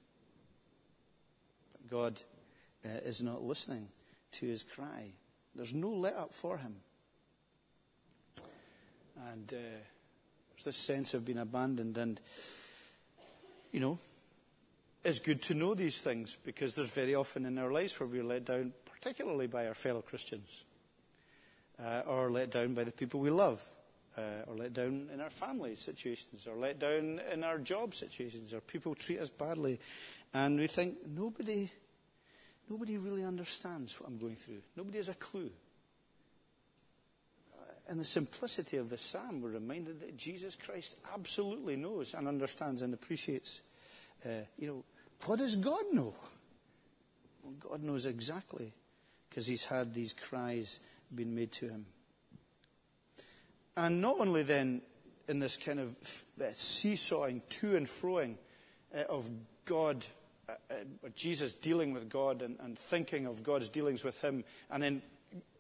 But 1.73 1.91
God 1.91 2.21
uh, 2.85 2.89
is 3.05 3.21
not 3.21 3.43
listening 3.43 3.89
to 4.33 4.47
his 4.47 4.63
cry. 4.63 5.13
There's 5.55 5.75
no 5.75 5.91
let 5.91 6.15
up 6.15 6.33
for 6.33 6.59
him. 6.59 6.77
And 9.33 9.53
uh, 9.53 9.57
there's 10.51 10.65
this 10.65 10.77
sense 10.77 11.15
of 11.15 11.25
being 11.25 11.39
abandoned. 11.39 11.99
And, 11.99 12.21
you 13.73 13.81
know, 13.81 13.99
it's 15.05 15.19
good 15.19 15.43
to 15.43 15.55
know 15.55 15.75
these 15.75 16.01
things 16.01 16.37
because 16.45 16.75
there's 16.75 16.91
very 16.91 17.15
often 17.15 17.47
in 17.47 17.59
our 17.59 17.73
lives 17.73 17.99
where 17.99 18.07
we're 18.09 18.25
let 18.25 18.45
down, 18.45 18.73
particularly 18.85 19.47
by 19.47 19.67
our 19.67 19.75
fellow 19.75 20.03
Christians, 20.03 20.65
uh, 21.83 22.03
or 22.07 22.31
let 22.31 22.51
down 22.51 22.75
by 22.75 22.85
the 22.85 22.93
people 22.93 23.21
we 23.21 23.31
love, 23.31 23.67
uh, 24.19 24.45
or 24.47 24.55
let 24.57 24.75
down 24.75 25.09
in 25.13 25.21
our 25.21 25.31
family 25.31 25.75
situations, 25.77 26.47
or 26.47 26.57
let 26.57 26.79
down 26.79 27.21
in 27.33 27.43
our 27.45 27.59
job 27.59 27.95
situations, 27.95 28.53
or 28.53 28.61
people 28.61 28.95
treat 28.95 29.21
us 29.21 29.31
badly. 29.31 29.81
And 30.35 30.59
we 30.59 30.67
think, 30.67 30.99
nobody, 31.07 31.71
nobody 32.69 32.99
really 32.99 33.25
understands 33.25 33.99
what 33.99 34.09
I'm 34.09 34.19
going 34.19 34.37
through. 34.37 34.61
Nobody 34.77 34.99
has 34.99 35.09
a 35.09 35.15
clue. 35.15 35.51
In 37.89 37.99
the 37.99 38.05
simplicity 38.05 38.77
of 38.77 38.89
the 38.89 38.99
psalm, 38.99 39.41
we're 39.41 39.51
reminded 39.51 39.99
that 40.01 40.17
Jesus 40.17 40.55
Christ 40.55 40.95
absolutely 41.13 41.75
knows 41.75 42.15
and 42.15 42.29
understands 42.29 42.83
and 42.83 42.95
appreciates. 42.95 43.63
Uh, 44.25 44.45
you 44.57 44.69
know, 44.69 44.85
what 45.27 45.39
does 45.39 45.57
God 45.57 45.85
know? 45.93 46.15
Well, 47.43 47.55
God 47.59 47.83
knows 47.83 48.07
exactly 48.07 48.73
because 49.29 49.47
he's 49.47 49.65
had 49.65 49.95
these 49.95 50.13
cries 50.13 50.81
being 51.15 51.35
made 51.35 51.53
to 51.53 51.69
him. 51.69 51.87
And 53.77 54.01
not 54.01 54.19
only 54.19 54.43
then 54.43 54.83
in 55.29 55.39
this 55.39 55.57
kind 55.57 55.79
of 55.81 55.97
uh, 56.41 56.47
seesawing 56.53 57.43
to 57.49 57.77
and 57.77 57.87
froing 57.87 58.35
uh, 58.95 59.03
of 59.09 59.31
God, 59.65 60.05
uh, 60.49 60.53
Jesus 61.15 61.53
dealing 61.53 61.93
with 61.93 62.09
God 62.09 62.43
and, 62.43 62.57
and 62.61 62.79
thinking 62.79 63.27
of 63.27 63.43
God's 63.43 63.69
dealings 63.69 64.03
with 64.03 64.19
him, 64.21 64.45
and 64.71 64.83
then 64.83 65.03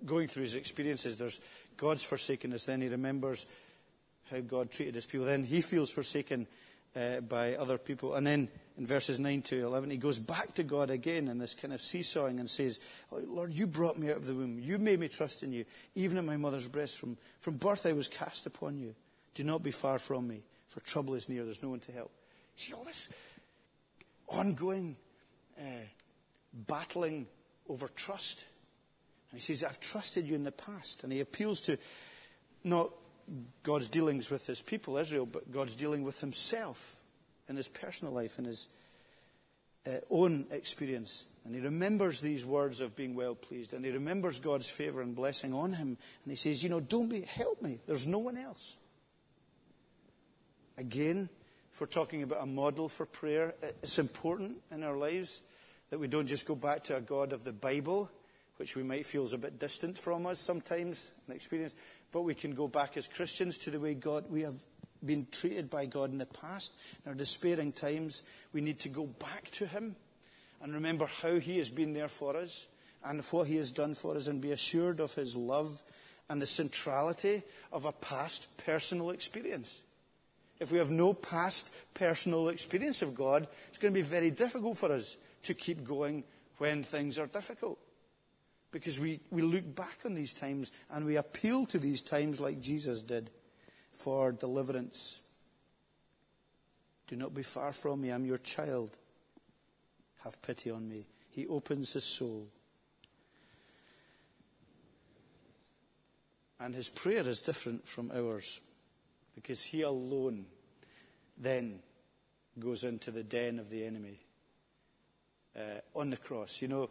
going 0.04 0.28
through 0.28 0.42
his 0.42 0.56
experiences, 0.56 1.18
there's 1.18 1.40
God's 1.76 2.02
forsakenness. 2.02 2.64
Then 2.64 2.80
he 2.80 2.88
remembers 2.88 3.46
how 4.30 4.40
God 4.40 4.70
treated 4.70 4.94
his 4.94 5.06
people. 5.06 5.26
Then 5.26 5.44
he 5.44 5.60
feels 5.60 5.90
forsaken 5.90 6.46
uh, 6.96 7.20
by 7.20 7.54
other 7.54 7.78
people. 7.78 8.14
And 8.14 8.26
then 8.26 8.48
in 8.80 8.86
verses 8.86 9.18
9 9.20 9.42
to 9.42 9.62
11, 9.62 9.90
he 9.90 9.98
goes 9.98 10.18
back 10.18 10.54
to 10.54 10.62
God 10.62 10.88
again 10.88 11.28
in 11.28 11.36
this 11.36 11.54
kind 11.54 11.74
of 11.74 11.82
seesawing 11.82 12.40
and 12.40 12.48
says, 12.48 12.80
oh, 13.12 13.20
Lord, 13.28 13.52
you 13.52 13.66
brought 13.66 13.98
me 13.98 14.10
out 14.10 14.16
of 14.16 14.24
the 14.24 14.34
womb. 14.34 14.58
You 14.58 14.78
made 14.78 14.98
me 14.98 15.06
trust 15.06 15.42
in 15.42 15.52
you. 15.52 15.66
Even 15.94 16.16
at 16.16 16.24
my 16.24 16.38
mother's 16.38 16.66
breast, 16.66 16.98
from, 16.98 17.18
from 17.40 17.58
birth 17.58 17.84
I 17.84 17.92
was 17.92 18.08
cast 18.08 18.46
upon 18.46 18.78
you. 18.78 18.94
Do 19.34 19.44
not 19.44 19.62
be 19.62 19.70
far 19.70 19.98
from 19.98 20.26
me, 20.26 20.40
for 20.70 20.80
trouble 20.80 21.14
is 21.14 21.28
near. 21.28 21.44
There's 21.44 21.62
no 21.62 21.68
one 21.68 21.80
to 21.80 21.92
help. 21.92 22.10
See 22.56 22.72
all 22.72 22.84
this 22.84 23.10
ongoing 24.28 24.96
uh, 25.58 25.84
battling 26.66 27.26
over 27.68 27.86
trust. 27.88 28.46
And 29.30 29.38
he 29.38 29.44
says, 29.44 29.62
I've 29.62 29.80
trusted 29.80 30.24
you 30.24 30.34
in 30.34 30.42
the 30.42 30.52
past. 30.52 31.04
And 31.04 31.12
he 31.12 31.20
appeals 31.20 31.60
to 31.62 31.76
not 32.64 32.88
God's 33.62 33.90
dealings 33.90 34.30
with 34.30 34.46
his 34.46 34.62
people, 34.62 34.96
Israel, 34.96 35.26
but 35.26 35.52
God's 35.52 35.74
dealing 35.74 36.02
with 36.02 36.18
himself 36.20 36.99
in 37.50 37.56
his 37.56 37.68
personal 37.68 38.14
life, 38.14 38.38
in 38.38 38.46
his 38.46 38.68
uh, 39.86 39.90
own 40.08 40.46
experience. 40.50 41.26
And 41.44 41.54
he 41.54 41.60
remembers 41.60 42.20
these 42.20 42.46
words 42.46 42.80
of 42.80 42.96
being 42.96 43.14
well 43.14 43.34
pleased. 43.34 43.74
And 43.74 43.84
he 43.84 43.90
remembers 43.90 44.38
God's 44.38 44.70
favor 44.70 45.02
and 45.02 45.14
blessing 45.14 45.52
on 45.52 45.72
him. 45.72 45.98
And 46.24 46.30
he 46.30 46.36
says, 46.36 46.62
You 46.62 46.70
know, 46.70 46.80
don't 46.80 47.08
be, 47.08 47.22
help 47.22 47.60
me. 47.60 47.78
There's 47.86 48.06
no 48.06 48.18
one 48.18 48.38
else. 48.38 48.76
Again, 50.78 51.28
if 51.72 51.80
we're 51.80 51.86
talking 51.88 52.22
about 52.22 52.42
a 52.42 52.46
model 52.46 52.88
for 52.88 53.04
prayer, 53.04 53.54
it's 53.82 53.98
important 53.98 54.56
in 54.70 54.82
our 54.82 54.96
lives 54.96 55.42
that 55.90 55.98
we 55.98 56.06
don't 56.08 56.26
just 56.26 56.46
go 56.46 56.54
back 56.54 56.84
to 56.84 56.96
a 56.96 57.00
God 57.00 57.32
of 57.32 57.44
the 57.44 57.52
Bible 57.52 58.10
which 58.60 58.76
we 58.76 58.82
might 58.82 59.06
feel 59.06 59.24
is 59.24 59.32
a 59.32 59.38
bit 59.38 59.58
distant 59.58 59.96
from 59.96 60.26
us 60.26 60.38
sometimes 60.38 61.12
in 61.26 61.34
experience, 61.34 61.74
but 62.12 62.20
we 62.20 62.34
can 62.34 62.54
go 62.54 62.68
back 62.68 62.94
as 62.98 63.08
Christians 63.08 63.56
to 63.56 63.70
the 63.70 63.80
way 63.80 63.94
God 63.94 64.30
we 64.30 64.42
have 64.42 64.54
been 65.04 65.26
treated 65.30 65.70
by 65.70 65.86
God 65.86 66.12
in 66.12 66.18
the 66.18 66.26
past. 66.26 66.78
In 67.04 67.10
our 67.10 67.14
despairing 67.14 67.72
times, 67.72 68.22
we 68.52 68.60
need 68.60 68.78
to 68.80 68.88
go 68.88 69.06
back 69.06 69.50
to 69.52 69.66
Him 69.66 69.96
and 70.62 70.74
remember 70.74 71.06
how 71.06 71.38
He 71.38 71.58
has 71.58 71.70
been 71.70 71.92
there 71.92 72.08
for 72.08 72.36
us 72.36 72.66
and 73.04 73.22
what 73.30 73.46
He 73.46 73.56
has 73.56 73.72
done 73.72 73.94
for 73.94 74.16
us 74.16 74.26
and 74.26 74.40
be 74.40 74.52
assured 74.52 75.00
of 75.00 75.14
His 75.14 75.36
love 75.36 75.82
and 76.28 76.40
the 76.40 76.46
centrality 76.46 77.42
of 77.72 77.84
a 77.84 77.92
past 77.92 78.56
personal 78.58 79.10
experience. 79.10 79.80
If 80.60 80.70
we 80.70 80.78
have 80.78 80.90
no 80.90 81.14
past 81.14 81.74
personal 81.94 82.50
experience 82.50 83.00
of 83.00 83.14
God, 83.14 83.48
it's 83.68 83.78
going 83.78 83.94
to 83.94 83.98
be 83.98 84.06
very 84.06 84.30
difficult 84.30 84.76
for 84.76 84.92
us 84.92 85.16
to 85.44 85.54
keep 85.54 85.84
going 85.84 86.22
when 86.58 86.84
things 86.84 87.18
are 87.18 87.26
difficult. 87.26 87.78
Because 88.70 89.00
we, 89.00 89.20
we 89.30 89.42
look 89.42 89.74
back 89.74 89.98
on 90.04 90.14
these 90.14 90.34
times 90.34 90.70
and 90.90 91.06
we 91.06 91.16
appeal 91.16 91.64
to 91.66 91.78
these 91.78 92.02
times 92.02 92.38
like 92.38 92.60
Jesus 92.60 93.02
did 93.02 93.30
for 93.92 94.32
deliverance. 94.32 95.20
Do 97.06 97.16
not 97.16 97.34
be 97.34 97.42
far 97.42 97.72
from 97.72 98.02
me. 98.02 98.10
I'm 98.10 98.24
your 98.24 98.38
child. 98.38 98.96
Have 100.24 100.40
pity 100.42 100.70
on 100.70 100.88
me. 100.88 101.06
He 101.30 101.46
opens 101.46 101.92
his 101.92 102.04
soul. 102.04 102.46
And 106.58 106.74
his 106.74 106.90
prayer 106.90 107.26
is 107.26 107.40
different 107.40 107.88
from 107.88 108.10
ours 108.14 108.60
because 109.34 109.62
he 109.62 109.82
alone 109.82 110.44
then 111.38 111.80
goes 112.58 112.84
into 112.84 113.10
the 113.10 113.22
den 113.22 113.58
of 113.58 113.70
the 113.70 113.84
enemy 113.84 114.20
uh, 115.56 115.80
on 115.94 116.10
the 116.10 116.16
cross. 116.16 116.60
You 116.60 116.68
know, 116.68 116.90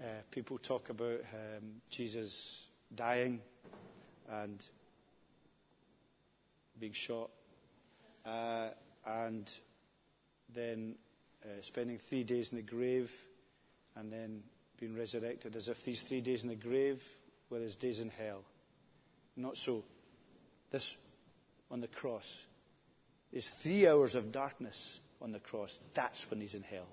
uh, 0.00 0.06
people 0.30 0.58
talk 0.58 0.90
about 0.90 1.20
um, 1.32 1.80
Jesus 1.88 2.66
dying 2.94 3.40
and 4.30 4.62
being 6.80 6.92
shot, 6.92 7.30
uh, 8.26 8.68
and 9.06 9.50
then 10.52 10.96
uh, 11.44 11.48
spending 11.62 11.98
three 11.98 12.24
days 12.24 12.50
in 12.52 12.56
the 12.56 12.62
grave, 12.62 13.12
and 13.96 14.12
then 14.12 14.42
being 14.78 14.96
resurrected, 14.96 15.54
as 15.56 15.68
if 15.68 15.84
these 15.84 16.02
three 16.02 16.20
days 16.20 16.42
in 16.42 16.48
the 16.48 16.54
grave 16.54 17.04
were 17.50 17.58
his 17.58 17.76
days 17.76 18.00
in 18.00 18.08
hell. 18.08 18.42
Not 19.36 19.56
so. 19.56 19.84
This 20.70 20.96
on 21.70 21.80
the 21.80 21.88
cross 21.88 22.46
is 23.32 23.48
three 23.48 23.86
hours 23.86 24.14
of 24.14 24.32
darkness 24.32 25.00
on 25.20 25.32
the 25.32 25.38
cross. 25.38 25.78
That's 25.94 26.30
when 26.30 26.40
he's 26.40 26.54
in 26.54 26.62
hell. 26.62 26.88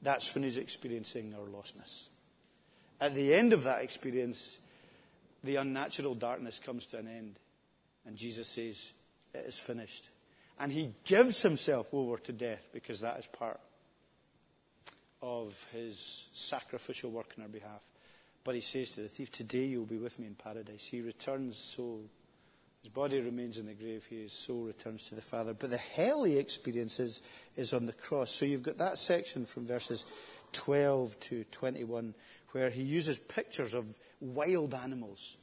That's 0.00 0.34
when 0.34 0.44
he's 0.44 0.58
experiencing 0.58 1.34
our 1.34 1.46
lostness. 1.46 2.08
At 3.00 3.14
the 3.14 3.34
end 3.34 3.52
of 3.52 3.64
that 3.64 3.82
experience, 3.82 4.58
the 5.44 5.56
unnatural 5.56 6.14
darkness 6.14 6.58
comes 6.58 6.86
to 6.86 6.98
an 6.98 7.08
end. 7.08 7.38
And 8.06 8.16
Jesus 8.16 8.48
says, 8.48 8.92
It 9.34 9.44
is 9.46 9.58
finished. 9.58 10.08
And 10.58 10.70
he 10.72 10.94
gives 11.04 11.42
himself 11.42 11.92
over 11.92 12.18
to 12.18 12.32
death 12.32 12.68
because 12.72 13.00
that 13.00 13.18
is 13.18 13.26
part 13.26 13.60
of 15.20 15.66
his 15.72 16.28
sacrificial 16.32 17.10
work 17.10 17.34
on 17.36 17.44
our 17.44 17.48
behalf. 17.48 17.80
But 18.44 18.56
he 18.56 18.60
says 18.60 18.90
to 18.92 19.02
the 19.02 19.08
thief, 19.08 19.30
Today 19.30 19.64
you'll 19.64 19.86
be 19.86 19.98
with 19.98 20.18
me 20.18 20.26
in 20.26 20.34
paradise. 20.34 20.86
He 20.86 21.00
returns 21.00 21.56
so. 21.56 22.00
His 22.82 22.90
body 22.90 23.20
remains 23.20 23.58
in 23.58 23.66
the 23.66 23.74
grave. 23.74 24.04
His 24.04 24.32
soul 24.32 24.64
returns 24.64 25.08
to 25.08 25.14
the 25.14 25.22
Father. 25.22 25.54
But 25.54 25.70
the 25.70 25.76
hell 25.76 26.24
he 26.24 26.36
experiences 26.36 27.22
is 27.54 27.72
on 27.72 27.86
the 27.86 27.92
cross. 27.92 28.32
So 28.32 28.44
you've 28.44 28.64
got 28.64 28.78
that 28.78 28.98
section 28.98 29.46
from 29.46 29.66
verses 29.66 30.04
12 30.52 31.18
to 31.20 31.44
21 31.44 32.14
where 32.50 32.70
he 32.70 32.82
uses 32.82 33.18
pictures 33.18 33.72
of 33.74 33.96
wild 34.20 34.74
animals 34.74 35.36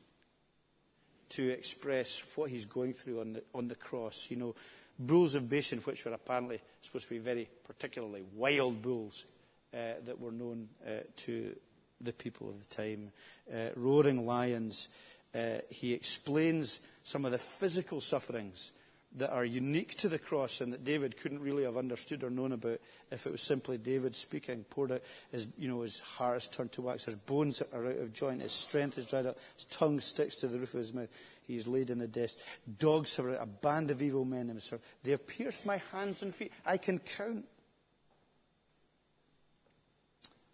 to 1.30 1.50
express 1.50 2.24
what 2.36 2.50
he's 2.50 2.66
going 2.66 2.94
through 2.94 3.22
on 3.22 3.34
the, 3.34 3.44
on 3.54 3.68
the 3.68 3.76
cross. 3.76 4.28
You 4.30 4.38
know, 4.38 4.56
bulls 4.98 5.36
of 5.36 5.50
Bashan, 5.50 5.80
which 5.80 6.06
were 6.06 6.14
apparently 6.14 6.60
supposed 6.82 7.06
to 7.08 7.12
be 7.12 7.20
very 7.20 7.48
particularly 7.66 8.24
wild 8.36 8.82
bulls 8.82 9.26
uh, 9.74 9.78
that 10.06 10.20
were 10.20 10.32
known 10.32 10.68
uh, 10.86 11.02
to 11.18 11.56
the 12.02 12.14
people 12.14 12.50
of 12.50 12.60
the 12.60 12.76
time, 12.76 13.12
uh, 13.54 13.70
roaring 13.76 14.26
lions. 14.26 14.90
Uh, 15.34 15.60
he 15.70 15.94
explains 15.94 16.82
some 17.04 17.26
of 17.26 17.32
the 17.32 17.38
physical 17.38 18.02
sufferings 18.02 18.72
that 19.18 19.34
are 19.34 19.46
unique 19.46 19.96
to 19.96 20.08
the 20.08 20.20
cross 20.20 20.62
and 20.62 20.72
that 20.72 20.84
David 20.84 21.18
couldn't 21.18 21.42
really 21.42 21.64
have 21.64 21.78
understood 21.78 22.24
or 22.24 22.30
known 22.30 22.52
about 22.52 22.80
if 23.12 23.26
it 23.26 23.32
was 23.32 23.42
simply 23.42 23.78
David 23.78 24.16
speaking. 24.16 24.64
Poured 24.70 24.92
out 24.92 25.02
his, 25.32 25.48
you 25.58 25.68
know, 25.68 25.82
his 25.82 26.00
heart 26.00 26.38
is 26.38 26.48
turned 26.48 26.72
to 26.74 26.84
wax, 26.84 27.06
his 27.06 27.16
bones 27.16 27.64
are 27.74 27.86
out 27.86 27.98
of 27.98 28.14
joint, 28.14 28.42
his 28.42 28.52
strength 28.52 28.98
is 28.98 29.08
dried 29.08 29.26
up, 29.26 29.38
his 29.56 29.66
tongue 29.66 30.00
sticks 30.00 30.36
to 30.38 30.48
the 30.48 30.60
roof 30.60 30.74
of 30.74 30.80
his 30.80 30.94
mouth. 30.94 31.10
He 31.48 31.58
is 31.58 31.68
laid 31.68 31.90
in 31.90 31.98
the 31.98 32.08
dust. 32.08 32.40
Dogs 32.78 33.18
have 33.18 33.26
a 33.26 33.48
band 33.48 33.90
of 33.90 34.04
evil 34.04 34.26
men 34.26 34.52
in 34.52 34.60
serve. 34.60 34.82
They 35.04 35.12
have 35.12 35.26
pierced 35.26 35.66
my 35.66 35.82
hands 35.92 36.22
and 36.22 36.34
feet. 36.34 36.52
I 36.64 36.78
can 36.78 37.00
count. 37.00 37.46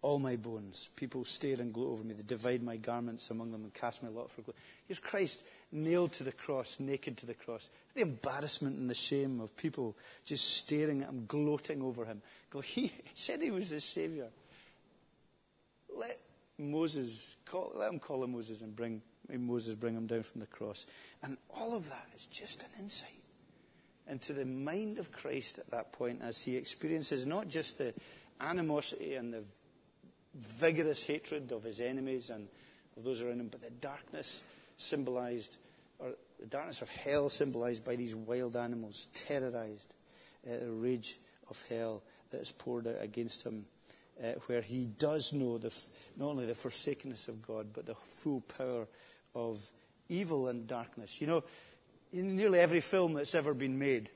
All 0.06 0.20
my 0.20 0.36
bones. 0.36 0.88
People 0.94 1.24
stare 1.24 1.56
and 1.58 1.72
gloat 1.72 1.88
over 1.88 2.04
me. 2.04 2.14
They 2.14 2.22
divide 2.22 2.62
my 2.62 2.76
garments 2.76 3.28
among 3.30 3.50
them 3.50 3.64
and 3.64 3.74
cast 3.74 4.04
my 4.04 4.08
lot 4.08 4.30
for 4.30 4.42
glory. 4.42 4.56
Here's 4.86 5.00
Christ 5.00 5.42
nailed 5.72 6.12
to 6.12 6.22
the 6.22 6.30
cross, 6.30 6.76
naked 6.78 7.16
to 7.16 7.26
the 7.26 7.34
cross. 7.34 7.68
The 7.92 8.02
embarrassment 8.02 8.78
and 8.78 8.88
the 8.88 8.94
shame 8.94 9.40
of 9.40 9.56
people 9.56 9.96
just 10.24 10.58
staring 10.58 11.02
at 11.02 11.08
him, 11.08 11.24
gloating 11.26 11.82
over 11.82 12.04
him. 12.04 12.22
He 12.62 12.92
said 13.14 13.42
he 13.42 13.50
was 13.50 13.70
the 13.70 13.80
Savior. 13.80 14.28
Let 15.94 16.20
Moses, 16.56 17.34
call, 17.44 17.72
let 17.74 17.92
him 17.92 17.98
call 17.98 18.22
him 18.22 18.32
Moses 18.32 18.60
and 18.62 18.76
bring 18.76 19.02
Moses 19.28 19.74
bring 19.74 19.96
him 19.96 20.06
down 20.06 20.22
from 20.22 20.40
the 20.40 20.46
cross. 20.46 20.86
And 21.24 21.36
all 21.50 21.74
of 21.74 21.90
that 21.90 22.06
is 22.14 22.26
just 22.26 22.62
an 22.62 22.68
insight 22.78 23.10
into 24.08 24.32
the 24.32 24.44
mind 24.44 24.98
of 24.98 25.10
Christ 25.10 25.58
at 25.58 25.68
that 25.70 25.92
point 25.92 26.20
as 26.22 26.40
he 26.40 26.56
experiences 26.56 27.26
not 27.26 27.48
just 27.48 27.78
the 27.78 27.92
animosity 28.40 29.16
and 29.16 29.34
the 29.34 29.42
vigorous 30.36 31.04
hatred 31.04 31.52
of 31.52 31.62
his 31.62 31.80
enemies 31.80 32.30
and 32.30 32.48
of 32.96 33.04
those 33.04 33.22
around 33.22 33.40
him, 33.40 33.48
but 33.48 33.62
the 33.62 33.70
darkness 33.70 34.42
symbolized, 34.76 35.56
or 35.98 36.10
the 36.40 36.46
darkness 36.46 36.82
of 36.82 36.88
hell 36.88 37.28
symbolized 37.28 37.84
by 37.84 37.96
these 37.96 38.14
wild 38.14 38.56
animals, 38.56 39.08
terrorized, 39.14 39.94
uh, 40.46 40.58
the 40.58 40.70
rage 40.70 41.18
of 41.50 41.62
hell 41.68 42.02
that 42.30 42.40
is 42.40 42.52
poured 42.52 42.86
out 42.86 42.96
against 43.00 43.44
him, 43.44 43.66
uh, 44.22 44.32
where 44.46 44.62
he 44.62 44.86
does 44.98 45.32
know 45.32 45.58
the, 45.58 45.74
not 46.16 46.28
only 46.28 46.46
the 46.46 46.54
forsakenness 46.54 47.28
of 47.28 47.46
God, 47.46 47.68
but 47.72 47.86
the 47.86 47.94
full 47.94 48.40
power 48.40 48.86
of 49.34 49.60
evil 50.08 50.48
and 50.48 50.66
darkness. 50.66 51.20
You 51.20 51.26
know, 51.26 51.44
in 52.12 52.36
nearly 52.36 52.60
every 52.60 52.80
film 52.80 53.14
that's 53.14 53.34
ever 53.34 53.54
been 53.54 53.78
made, 53.78 54.10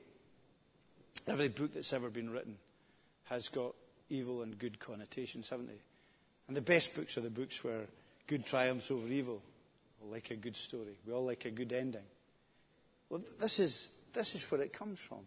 every 1.27 1.49
book 1.49 1.73
that's 1.73 1.93
ever 1.93 2.09
been 2.09 2.29
written, 2.29 2.57
has 3.25 3.49
got 3.49 3.75
evil 4.09 4.41
and 4.41 4.57
good 4.57 4.79
connotations, 4.79 5.49
haven't 5.49 5.67
they? 5.67 5.81
And 6.47 6.57
the 6.57 6.61
best 6.61 6.95
books 6.95 7.17
are 7.17 7.21
the 7.21 7.29
books 7.29 7.63
where 7.63 7.85
good 8.27 8.45
triumphs 8.45 8.91
over 8.91 9.07
evil. 9.07 9.41
Like 10.09 10.31
a 10.31 10.35
good 10.35 10.57
story. 10.57 10.97
We 11.05 11.13
all 11.13 11.25
like 11.25 11.45
a 11.45 11.51
good 11.51 11.71
ending. 11.71 12.01
Well, 13.09 13.21
this 13.39 13.59
is, 13.59 13.91
this 14.13 14.35
is 14.35 14.49
where 14.49 14.61
it 14.61 14.73
comes 14.73 14.99
from. 14.99 15.19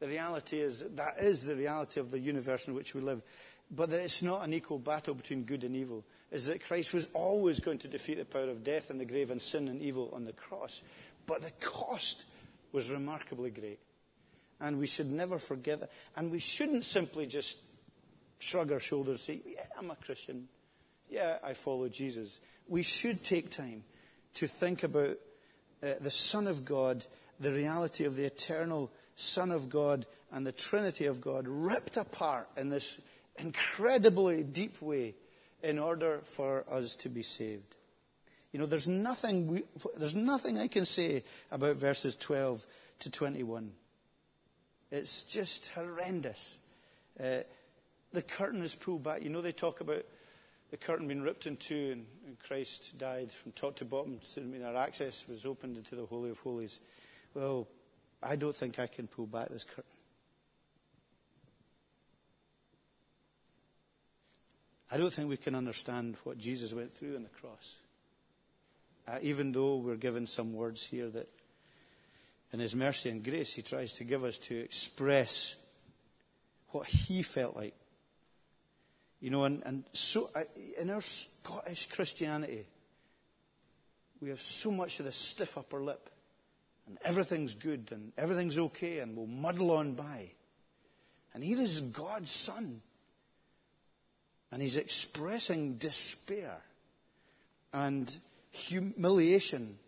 The 0.00 0.08
reality 0.08 0.58
is 0.58 0.84
that 0.96 1.18
is 1.18 1.44
the 1.44 1.54
reality 1.54 2.00
of 2.00 2.10
the 2.10 2.18
universe 2.18 2.66
in 2.66 2.74
which 2.74 2.92
we 2.92 3.00
live. 3.00 3.22
But 3.70 3.90
that 3.90 4.00
it's 4.00 4.20
not 4.20 4.44
an 4.44 4.52
equal 4.52 4.78
battle 4.78 5.14
between 5.14 5.44
good 5.44 5.62
and 5.62 5.76
evil. 5.76 6.04
Is 6.32 6.46
that 6.46 6.64
Christ 6.64 6.92
was 6.92 7.08
always 7.14 7.60
going 7.60 7.78
to 7.78 7.88
defeat 7.88 8.18
the 8.18 8.24
power 8.24 8.50
of 8.50 8.64
death 8.64 8.90
and 8.90 9.00
the 9.00 9.04
grave 9.04 9.30
and 9.30 9.40
sin 9.40 9.68
and 9.68 9.80
evil 9.80 10.10
on 10.12 10.24
the 10.24 10.32
cross. 10.32 10.82
But 11.26 11.42
the 11.42 11.52
cost 11.60 12.24
was 12.72 12.90
remarkably 12.90 13.50
great. 13.50 13.78
And 14.60 14.78
we 14.78 14.86
should 14.86 15.10
never 15.10 15.38
forget 15.38 15.80
that. 15.80 15.90
And 16.16 16.30
we 16.30 16.38
shouldn't 16.38 16.84
simply 16.84 17.26
just 17.26 17.58
shrug 18.42 18.72
our 18.72 18.80
shoulders 18.80 19.22
say, 19.22 19.40
Yeah, 19.46 19.64
I'm 19.78 19.90
a 19.90 19.96
Christian. 19.96 20.48
Yeah, 21.08 21.36
I 21.44 21.54
follow 21.54 21.88
Jesus. 21.88 22.40
We 22.68 22.82
should 22.82 23.22
take 23.22 23.50
time 23.50 23.84
to 24.34 24.46
think 24.46 24.82
about 24.82 25.16
uh, 25.82 25.94
the 26.00 26.10
Son 26.10 26.46
of 26.46 26.64
God, 26.64 27.04
the 27.38 27.52
reality 27.52 28.04
of 28.04 28.16
the 28.16 28.24
eternal 28.24 28.90
Son 29.14 29.50
of 29.50 29.68
God 29.68 30.06
and 30.32 30.46
the 30.46 30.52
Trinity 30.52 31.06
of 31.06 31.20
God 31.20 31.46
ripped 31.46 31.96
apart 31.96 32.48
in 32.56 32.70
this 32.70 33.00
incredibly 33.36 34.42
deep 34.42 34.80
way 34.80 35.14
in 35.62 35.78
order 35.78 36.20
for 36.24 36.64
us 36.70 36.94
to 36.96 37.08
be 37.08 37.22
saved. 37.22 37.74
You 38.52 38.58
know, 38.58 38.66
there's 38.66 38.88
nothing, 38.88 39.46
we, 39.46 39.62
there's 39.96 40.14
nothing 40.14 40.58
I 40.58 40.68
can 40.68 40.84
say 40.84 41.22
about 41.50 41.76
verses 41.76 42.16
12 42.16 42.66
to 43.00 43.10
21. 43.10 43.70
It's 44.90 45.22
just 45.24 45.70
horrendous. 45.74 46.58
Uh, 47.22 47.40
the 48.12 48.22
curtain 48.22 48.62
is 48.62 48.74
pulled 48.74 49.02
back. 49.02 49.22
You 49.22 49.30
know, 49.30 49.40
they 49.40 49.52
talk 49.52 49.80
about 49.80 50.04
the 50.70 50.76
curtain 50.76 51.06
being 51.06 51.22
ripped 51.22 51.46
in 51.46 51.56
two 51.56 51.90
and, 51.92 52.06
and 52.26 52.38
Christ 52.38 52.96
died 52.98 53.30
from 53.30 53.52
top 53.52 53.76
to 53.76 53.84
bottom. 53.84 54.18
So, 54.22 54.40
I 54.40 54.44
mean, 54.44 54.62
our 54.62 54.76
access 54.76 55.26
was 55.28 55.44
opened 55.44 55.76
into 55.76 55.94
the 55.94 56.06
Holy 56.06 56.30
of 56.30 56.38
Holies. 56.38 56.80
Well, 57.34 57.68
I 58.22 58.36
don't 58.36 58.54
think 58.54 58.78
I 58.78 58.86
can 58.86 59.06
pull 59.06 59.26
back 59.26 59.48
this 59.48 59.64
curtain. 59.64 59.84
I 64.90 64.98
don't 64.98 65.12
think 65.12 65.28
we 65.28 65.38
can 65.38 65.54
understand 65.54 66.16
what 66.24 66.38
Jesus 66.38 66.74
went 66.74 66.92
through 66.92 67.16
on 67.16 67.22
the 67.22 67.30
cross. 67.30 67.76
Uh, 69.08 69.18
even 69.22 69.50
though 69.50 69.76
we're 69.76 69.96
given 69.96 70.26
some 70.26 70.52
words 70.52 70.86
here 70.86 71.08
that, 71.08 71.28
in 72.52 72.60
His 72.60 72.74
mercy 72.74 73.08
and 73.08 73.24
grace, 73.24 73.54
He 73.54 73.62
tries 73.62 73.94
to 73.94 74.04
give 74.04 74.22
us 74.22 74.36
to 74.38 74.58
express 74.58 75.56
what 76.68 76.86
He 76.86 77.22
felt 77.22 77.56
like. 77.56 77.74
You 79.22 79.30
know, 79.30 79.44
and, 79.44 79.62
and 79.64 79.84
so 79.92 80.28
in 80.76 80.90
our 80.90 81.00
Scottish 81.00 81.86
Christianity, 81.86 82.66
we 84.20 84.30
have 84.30 84.40
so 84.40 84.72
much 84.72 84.98
of 84.98 85.06
the 85.06 85.12
stiff 85.12 85.56
upper 85.56 85.80
lip 85.80 86.10
and 86.88 86.98
everything's 87.04 87.54
good 87.54 87.88
and 87.92 88.12
everything's 88.18 88.58
okay 88.58 88.98
and 88.98 89.16
we'll 89.16 89.28
muddle 89.28 89.70
on 89.70 89.94
by. 89.94 90.32
And 91.34 91.44
here 91.44 91.60
is 91.60 91.80
God's 91.82 92.32
Son. 92.32 92.82
And 94.50 94.60
he's 94.60 94.76
expressing 94.76 95.74
despair 95.74 96.56
and 97.72 98.14
humiliation 98.50 99.78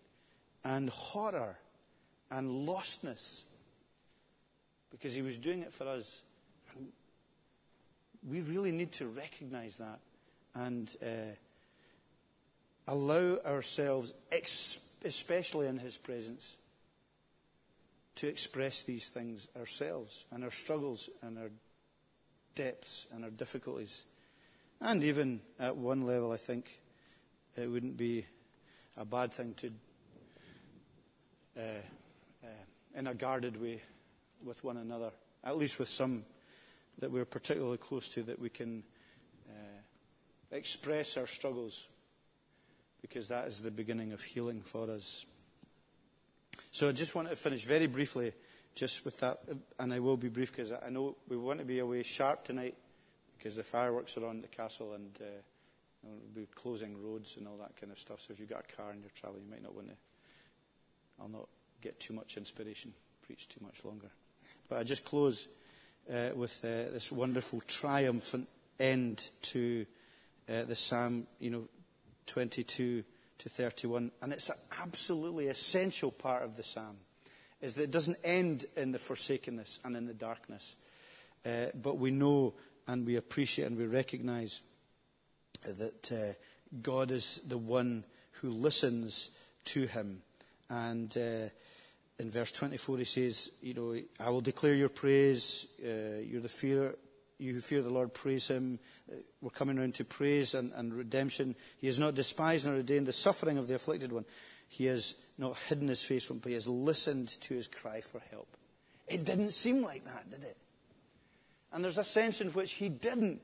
and 0.64 0.88
horror 0.90 1.58
and 2.30 2.68
lostness 2.68 3.42
because 4.92 5.12
he 5.12 5.22
was 5.22 5.36
doing 5.36 5.62
it 5.62 5.72
for 5.72 5.88
us. 5.88 6.22
We 8.28 8.40
really 8.40 8.72
need 8.72 8.92
to 8.92 9.06
recognize 9.06 9.76
that 9.78 10.00
and 10.54 10.94
uh, 11.02 11.34
allow 12.88 13.38
ourselves, 13.44 14.14
especially 15.04 15.66
in 15.66 15.78
his 15.78 15.96
presence, 15.96 16.56
to 18.16 18.28
express 18.28 18.84
these 18.84 19.08
things 19.08 19.48
ourselves 19.58 20.24
and 20.30 20.44
our 20.44 20.50
struggles 20.50 21.10
and 21.22 21.38
our 21.38 21.50
depths 22.54 23.06
and 23.12 23.24
our 23.24 23.30
difficulties. 23.30 24.04
And 24.80 25.02
even 25.02 25.40
at 25.58 25.76
one 25.76 26.02
level, 26.02 26.30
I 26.30 26.36
think 26.36 26.78
it 27.56 27.68
wouldn't 27.68 27.96
be 27.96 28.26
a 28.96 29.04
bad 29.04 29.32
thing 29.32 29.54
to, 29.54 29.72
uh, 31.58 31.60
uh, 32.44 32.46
in 32.94 33.06
a 33.06 33.14
guarded 33.14 33.60
way, 33.60 33.82
with 34.44 34.62
one 34.62 34.76
another, 34.76 35.10
at 35.42 35.56
least 35.56 35.78
with 35.78 35.88
some 35.88 36.24
that 36.98 37.10
we're 37.10 37.24
particularly 37.24 37.78
close 37.78 38.08
to, 38.08 38.22
that 38.22 38.38
we 38.38 38.48
can 38.48 38.82
uh, 39.48 39.80
express 40.52 41.16
our 41.16 41.26
struggles, 41.26 41.88
because 43.02 43.28
that 43.28 43.46
is 43.46 43.60
the 43.60 43.70
beginning 43.70 44.12
of 44.12 44.22
healing 44.22 44.60
for 44.60 44.90
us. 44.90 45.26
So 46.72 46.88
I 46.88 46.92
just 46.92 47.14
want 47.14 47.28
to 47.28 47.36
finish 47.36 47.64
very 47.64 47.86
briefly 47.86 48.32
just 48.74 49.04
with 49.04 49.20
that, 49.20 49.38
and 49.78 49.92
I 49.92 50.00
will 50.00 50.16
be 50.16 50.28
brief 50.28 50.50
because 50.50 50.72
I 50.72 50.90
know 50.90 51.16
we 51.28 51.36
want 51.36 51.60
to 51.60 51.64
be 51.64 51.78
away 51.78 52.02
sharp 52.02 52.44
tonight 52.44 52.74
because 53.38 53.56
the 53.56 53.62
fireworks 53.62 54.16
are 54.16 54.26
on 54.26 54.40
the 54.40 54.48
castle 54.48 54.94
and 54.94 55.10
uh, 55.20 55.24
we'll 56.02 56.44
be 56.44 56.48
closing 56.54 57.00
roads 57.02 57.36
and 57.36 57.46
all 57.46 57.56
that 57.58 57.76
kind 57.80 57.92
of 57.92 57.98
stuff. 57.98 58.20
So 58.20 58.32
if 58.32 58.40
you've 58.40 58.48
got 58.48 58.64
a 58.68 58.76
car 58.76 58.90
and 58.90 59.00
you're 59.02 59.10
traveling, 59.14 59.44
you 59.44 59.50
might 59.50 59.62
not 59.62 59.74
want 59.74 59.88
to. 59.88 59.94
I'll 61.20 61.28
not 61.28 61.48
get 61.80 62.00
too 62.00 62.14
much 62.14 62.36
inspiration, 62.36 62.92
preach 63.22 63.48
too 63.48 63.60
much 63.62 63.84
longer. 63.84 64.08
But 64.68 64.78
I 64.78 64.82
just 64.82 65.04
close 65.04 65.48
with 66.34 66.60
uh, 66.64 66.92
this 66.92 67.10
wonderful 67.10 67.62
triumphant 67.66 68.48
end 68.78 69.28
to 69.42 69.86
uh, 70.48 70.64
the 70.64 70.76
Psalm, 70.76 71.26
you 71.38 71.50
know, 71.50 71.68
22 72.26 73.04
to 73.38 73.48
31. 73.48 74.10
And 74.22 74.32
it's 74.32 74.48
an 74.48 74.56
absolutely 74.80 75.48
essential 75.48 76.10
part 76.10 76.42
of 76.42 76.56
the 76.56 76.62
psalm, 76.62 76.96
is 77.60 77.74
that 77.74 77.84
it 77.84 77.90
doesn't 77.90 78.18
end 78.24 78.66
in 78.76 78.92
the 78.92 78.98
forsakenness 78.98 79.80
and 79.84 79.96
in 79.96 80.06
the 80.06 80.14
darkness. 80.14 80.76
Uh, 81.44 81.66
but 81.82 81.98
we 81.98 82.10
know 82.10 82.54
and 82.86 83.06
we 83.06 83.16
appreciate 83.16 83.66
and 83.66 83.78
we 83.78 83.86
recognize 83.86 84.62
that 85.64 86.12
uh, 86.12 86.34
God 86.82 87.10
is 87.10 87.40
the 87.46 87.58
one 87.58 88.04
who 88.32 88.50
listens 88.50 89.30
to 89.66 89.86
him. 89.86 90.22
And 90.68 91.16
uh, 91.16 91.48
in 92.18 92.30
verse 92.30 92.52
24 92.52 92.98
he 92.98 93.04
says, 93.04 93.50
you 93.60 93.74
know, 93.74 93.96
I 94.20 94.30
will 94.30 94.40
declare 94.40 94.74
your 94.74 94.88
praise. 94.88 95.66
Uh, 95.82 96.20
you're 96.20 96.40
the 96.40 96.48
fear 96.48 96.94
you 97.38 97.52
who 97.52 97.60
fear 97.60 97.82
the 97.82 97.90
Lord, 97.90 98.12
praise 98.14 98.48
him. 98.48 98.78
Uh, 99.10 99.16
we're 99.40 99.50
coming 99.50 99.78
around 99.78 99.94
to 99.96 100.04
praise 100.04 100.54
and, 100.54 100.72
and 100.74 100.94
redemption. 100.94 101.54
He 101.78 101.86
has 101.86 101.98
not 101.98 102.14
despised 102.14 102.66
nor 102.66 102.76
ordained 102.76 103.06
the 103.06 103.12
suffering 103.12 103.58
of 103.58 103.68
the 103.68 103.74
afflicted 103.74 104.12
one. 104.12 104.24
He 104.68 104.86
has 104.86 105.16
not 105.38 105.56
hidden 105.56 105.88
his 105.88 106.02
face 106.02 106.24
from 106.26 106.38
but 106.38 106.48
he 106.48 106.54
has 106.54 106.66
listened 106.66 107.28
to 107.42 107.54
his 107.54 107.68
cry 107.68 108.00
for 108.00 108.20
help. 108.30 108.48
It 109.06 109.24
didn't 109.24 109.52
seem 109.52 109.82
like 109.82 110.04
that, 110.04 110.30
did 110.30 110.44
it? 110.44 110.56
And 111.72 111.84
there's 111.84 111.98
a 111.98 112.04
sense 112.04 112.40
in 112.40 112.48
which 112.48 112.72
he 112.72 112.88
didn't 112.88 113.40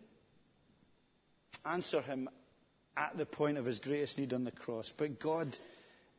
answer 1.67 2.01
him 2.01 2.29
at 2.97 3.17
the 3.19 3.27
point 3.27 3.59
of 3.59 3.67
his 3.67 3.81
greatest 3.81 4.19
need 4.19 4.33
on 4.33 4.45
the 4.45 4.51
cross. 4.51 4.93
But 4.93 5.19
God 5.19 5.57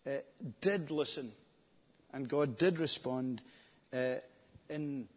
uh, 0.06 0.18
did 0.60 0.92
listen, 0.92 1.32
and 2.14 2.28
God 2.28 2.58
did 2.58 2.80
respond 2.80 3.42
uh, 3.94 4.16
in 4.70 5.08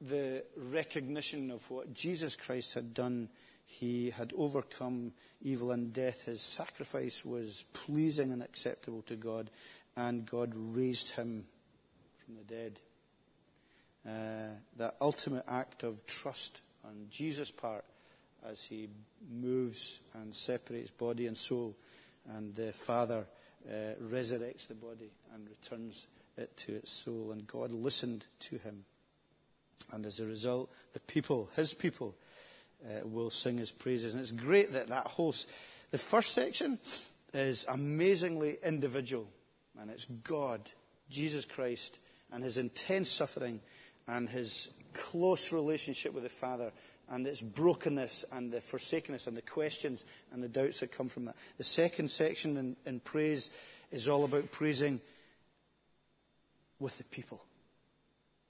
the 0.00 0.44
recognition 0.56 1.50
of 1.50 1.68
what 1.70 1.94
Jesus 1.94 2.36
Christ 2.36 2.74
had 2.74 2.94
done 2.94 3.28
He 3.70 4.10
had 4.10 4.32
overcome 4.36 5.12
evil 5.42 5.70
and 5.70 5.92
death. 5.92 6.22
His 6.22 6.42
sacrifice 6.42 7.24
was 7.24 7.64
pleasing 7.72 8.32
and 8.32 8.42
acceptable 8.42 9.02
to 9.02 9.14
God, 9.14 9.48
and 9.96 10.26
God 10.26 10.52
raised 10.54 11.10
him 11.10 11.44
from 12.24 12.34
the 12.34 12.42
dead. 12.42 12.80
Uh, 14.04 14.56
that 14.76 14.96
ultimate 15.00 15.44
act 15.46 15.84
of 15.84 16.04
trust 16.06 16.60
on 16.84 17.06
Jesus' 17.10 17.52
part 17.52 17.84
as 18.44 18.64
he 18.64 18.88
moves 19.30 20.00
and 20.14 20.34
separates 20.34 20.90
body 20.90 21.28
and 21.28 21.36
soul, 21.36 21.76
and 22.34 22.52
the 22.56 22.72
Father 22.72 23.24
uh, 23.68 23.72
resurrects 24.02 24.66
the 24.66 24.74
body 24.74 25.10
and 25.32 25.48
returns 25.48 26.08
it 26.40 26.56
to 26.58 26.74
its 26.74 26.90
soul. 26.90 27.30
And 27.32 27.46
God 27.46 27.72
listened 27.72 28.26
to 28.40 28.58
him. 28.58 28.84
And 29.92 30.06
as 30.06 30.20
a 30.20 30.26
result, 30.26 30.70
the 30.92 31.00
people, 31.00 31.48
his 31.56 31.74
people, 31.74 32.14
uh, 32.84 33.06
will 33.06 33.30
sing 33.30 33.58
his 33.58 33.70
praises. 33.70 34.14
And 34.14 34.20
it's 34.20 34.32
great 34.32 34.72
that 34.72 34.88
that 34.88 35.06
whole. 35.06 35.34
The 35.90 35.98
first 35.98 36.32
section 36.32 36.78
is 37.34 37.66
amazingly 37.68 38.58
individual. 38.64 39.26
And 39.80 39.90
it's 39.90 40.04
God, 40.04 40.60
Jesus 41.10 41.44
Christ, 41.44 41.98
and 42.32 42.42
his 42.42 42.56
intense 42.56 43.10
suffering 43.10 43.60
and 44.06 44.28
his 44.28 44.70
close 44.92 45.52
relationship 45.52 46.12
with 46.12 46.24
the 46.24 46.28
Father 46.28 46.72
and 47.10 47.26
its 47.26 47.40
brokenness 47.40 48.24
and 48.32 48.52
the 48.52 48.60
forsakenness 48.60 49.26
and 49.26 49.36
the 49.36 49.42
questions 49.42 50.04
and 50.32 50.42
the 50.42 50.48
doubts 50.48 50.80
that 50.80 50.92
come 50.92 51.08
from 51.08 51.24
that. 51.26 51.36
The 51.58 51.64
second 51.64 52.08
section 52.08 52.56
in, 52.56 52.76
in 52.86 53.00
praise 53.00 53.50
is 53.90 54.08
all 54.08 54.24
about 54.24 54.52
praising 54.52 55.00
with 56.80 56.98
the 56.98 57.04
people. 57.04 57.42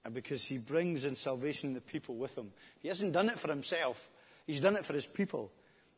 And 0.04 0.14
because 0.14 0.44
he 0.44 0.56
brings 0.56 1.04
in 1.04 1.14
salvation 1.14 1.74
the 1.74 1.80
people 1.80 2.14
with 2.14 2.36
him. 2.36 2.52
He 2.80 2.88
hasn't 2.88 3.12
done 3.12 3.28
it 3.28 3.38
for 3.38 3.48
himself, 3.48 4.08
he's 4.46 4.60
done 4.60 4.76
it 4.76 4.84
for 4.84 4.94
his 4.94 5.06
people. 5.06 5.52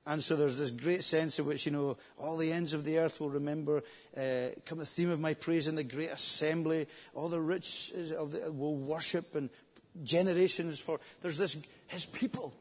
And 0.05 0.21
so 0.21 0.35
there's 0.35 0.59
this 0.59 0.73
great 0.73 1.05
sense 1.05 1.39
in 1.39 1.47
which, 1.47 1.65
you 1.65 1.71
know, 1.71 1.97
all 2.19 2.37
the 2.37 2.53
ends 2.53 2.73
of 2.73 2.83
the 2.83 2.99
earth 2.99 3.21
will 3.21 3.31
remember, 3.31 3.85
uh, 4.17 4.49
come 4.67 4.79
the 4.79 4.85
theme 4.85 5.11
of 5.11 5.21
my 5.21 5.35
praise 5.35 5.69
in 5.69 5.77
the 5.77 5.85
great 5.85 6.11
assembly. 6.11 6.89
All 7.15 7.29
the 7.29 7.41
rich 7.41 7.93
of 8.19 8.33
the, 8.33 8.51
will 8.51 8.75
worship 8.75 9.37
and 9.37 9.49
generations 10.03 10.81
for. 10.81 10.99
There's 11.21 11.39
this, 11.39 11.57
his 11.87 12.05
people. 12.05 12.53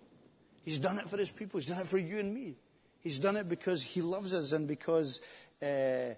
He's 0.63 0.77
done 0.77 0.99
it 0.99 1.09
for 1.09 1.17
his 1.17 1.31
people. 1.31 1.59
He's 1.59 1.67
done 1.67 1.81
it 1.81 1.87
for 1.87 1.97
you 1.97 2.19
and 2.19 2.31
me. 2.31 2.57
He's 2.99 3.17
done 3.17 3.35
it 3.35 3.49
because 3.49 3.81
he 3.81 4.03
loves 4.03 4.35
us 4.35 4.51
and 4.51 4.67
because 4.67 5.21
uh, 5.63 6.13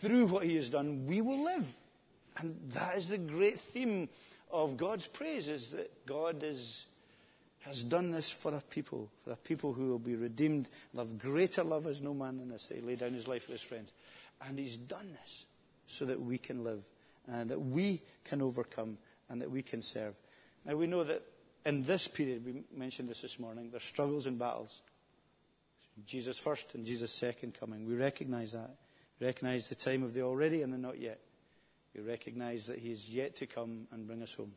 through 0.00 0.26
what 0.26 0.44
he 0.44 0.54
has 0.54 0.70
done, 0.70 1.06
we 1.06 1.20
will 1.20 1.42
live. 1.42 1.66
And 2.38 2.56
that 2.72 2.96
is 2.96 3.08
the 3.08 3.18
great 3.18 3.60
theme 3.60 4.08
of 4.50 4.76
God's 4.76 5.06
praise 5.06 5.48
is 5.48 5.70
that 5.70 6.06
God 6.06 6.42
is 6.42 6.86
has 7.68 7.84
done 7.84 8.12
this 8.12 8.30
for 8.30 8.54
a 8.54 8.60
people, 8.70 9.10
for 9.24 9.32
a 9.32 9.36
people 9.36 9.72
who 9.72 9.88
will 9.88 9.98
be 9.98 10.16
redeemed, 10.16 10.70
love 10.94 11.18
greater 11.18 11.62
love 11.62 11.86
as 11.86 12.00
no 12.00 12.14
man 12.14 12.38
than 12.38 12.48
this. 12.48 12.72
He 12.74 12.80
laid 12.80 13.00
down 13.00 13.12
his 13.12 13.28
life 13.28 13.44
for 13.44 13.52
his 13.52 13.62
friends. 13.62 13.92
And 14.46 14.58
he's 14.58 14.76
done 14.76 15.16
this 15.20 15.44
so 15.86 16.04
that 16.06 16.20
we 16.20 16.38
can 16.38 16.64
live, 16.64 16.82
and 17.26 17.50
that 17.50 17.60
we 17.60 18.00
can 18.24 18.40
overcome, 18.40 18.96
and 19.28 19.42
that 19.42 19.50
we 19.50 19.62
can 19.62 19.82
serve. 19.82 20.14
Now 20.64 20.76
we 20.76 20.86
know 20.86 21.04
that 21.04 21.22
in 21.66 21.84
this 21.84 22.08
period, 22.08 22.46
we 22.46 22.62
mentioned 22.74 23.08
this 23.08 23.22
this 23.22 23.38
morning, 23.38 23.70
there's 23.70 23.84
struggles 23.84 24.26
and 24.26 24.38
battles. 24.38 24.80
Jesus 26.06 26.38
first 26.38 26.74
and 26.74 26.86
Jesus 26.86 27.10
second 27.12 27.54
coming. 27.58 27.86
We 27.86 27.96
recognize 27.96 28.52
that. 28.52 28.70
We 29.20 29.26
recognize 29.26 29.68
the 29.68 29.74
time 29.74 30.04
of 30.04 30.14
the 30.14 30.22
already 30.22 30.62
and 30.62 30.72
the 30.72 30.78
not 30.78 30.98
yet. 30.98 31.18
We 31.94 32.02
recognize 32.02 32.66
that 32.66 32.78
he's 32.78 33.08
yet 33.08 33.36
to 33.36 33.46
come 33.46 33.86
and 33.90 34.06
bring 34.06 34.22
us 34.22 34.34
home. 34.34 34.52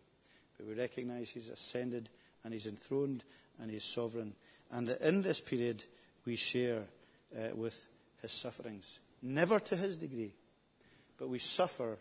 But 0.58 0.68
we 0.68 0.74
recognize 0.74 1.30
he's 1.30 1.50
ascended 1.50 2.10
and 2.44 2.54
he's 2.54 2.68
enthroned 2.68 3.24
and 3.60 3.72
he's 3.72 3.84
sovereign. 3.84 4.34
And 4.72 4.88
that 4.88 5.02
in 5.02 5.22
this 5.22 5.42
period 5.42 5.84
we 6.26 6.36
share 6.36 6.84
uh, 7.36 7.56
with 7.56 7.88
his 8.22 8.32
sufferings. 8.32 9.00
Never 9.22 9.60
to 9.60 9.76
his 9.76 9.96
degree, 9.96 10.34
but 11.18 11.30
we 11.30 11.40
suffer 11.40 11.98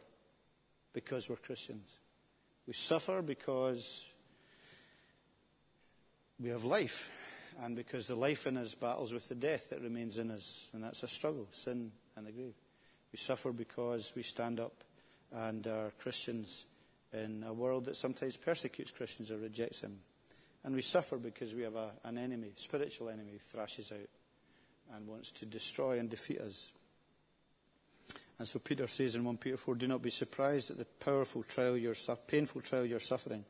because 0.92 1.28
we're 1.28 1.36
Christians. 1.36 1.98
We 2.66 2.72
suffer 2.72 3.22
because 3.22 4.06
we 6.38 6.48
have 6.50 6.64
life, 6.64 7.10
and 7.60 7.76
because 7.76 8.06
the 8.06 8.14
life 8.14 8.46
in 8.46 8.56
us 8.56 8.74
battles 8.74 9.12
with 9.12 9.28
the 9.28 9.34
death 9.34 9.70
that 9.70 9.82
remains 9.82 10.18
in 10.18 10.30
us, 10.30 10.68
and 10.72 10.82
that's 10.82 11.02
a 11.02 11.08
struggle, 11.08 11.46
sin 11.50 11.92
and 12.16 12.26
the 12.26 12.32
grave. 12.32 12.54
We 13.12 13.18
suffer 13.18 13.52
because 13.52 14.12
we 14.16 14.22
stand 14.22 14.60
up 14.60 14.72
and 15.32 15.66
are 15.66 15.92
Christians 15.98 16.66
in 17.12 17.44
a 17.46 17.52
world 17.52 17.86
that 17.86 17.96
sometimes 17.96 18.36
persecutes 18.36 18.90
Christians 18.90 19.30
or 19.30 19.38
rejects 19.38 19.80
them. 19.80 19.98
And 20.64 20.74
we 20.74 20.82
suffer 20.82 21.16
because 21.16 21.54
we 21.54 21.62
have 21.62 21.76
a, 21.76 21.90
an 22.04 22.18
enemy, 22.18 22.52
spiritual 22.56 23.08
enemy, 23.08 23.38
thrashes 23.38 23.92
out 23.92 24.08
and 24.94 25.06
wants 25.06 25.30
to 25.32 25.46
destroy 25.46 25.98
and 25.98 26.10
defeat 26.10 26.40
us. 26.40 26.72
And 28.38 28.48
so 28.48 28.58
Peter 28.58 28.86
says 28.86 29.14
in 29.14 29.24
1 29.24 29.36
Peter 29.38 29.56
4, 29.56 29.74
Do 29.74 29.88
not 29.88 30.02
be 30.02 30.10
surprised 30.10 30.70
at 30.70 30.78
the 30.78 30.84
powerful 30.84 31.42
trial 31.42 31.76
you're, 31.76 31.94
painful 32.26 32.62
trial 32.62 32.84
you're 32.84 33.00
suffering, 33.00 33.44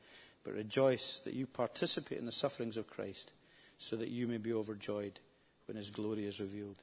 but 0.44 0.54
rejoice 0.54 1.20
that 1.24 1.34
you 1.34 1.46
participate 1.46 2.18
in 2.18 2.26
the 2.26 2.32
sufferings 2.32 2.76
of 2.76 2.90
Christ, 2.90 3.32
so 3.78 3.96
that 3.96 4.08
you 4.08 4.26
may 4.26 4.38
be 4.38 4.52
overjoyed 4.52 5.18
when 5.66 5.76
his 5.76 5.90
glory 5.90 6.26
is 6.26 6.40
revealed. 6.40 6.82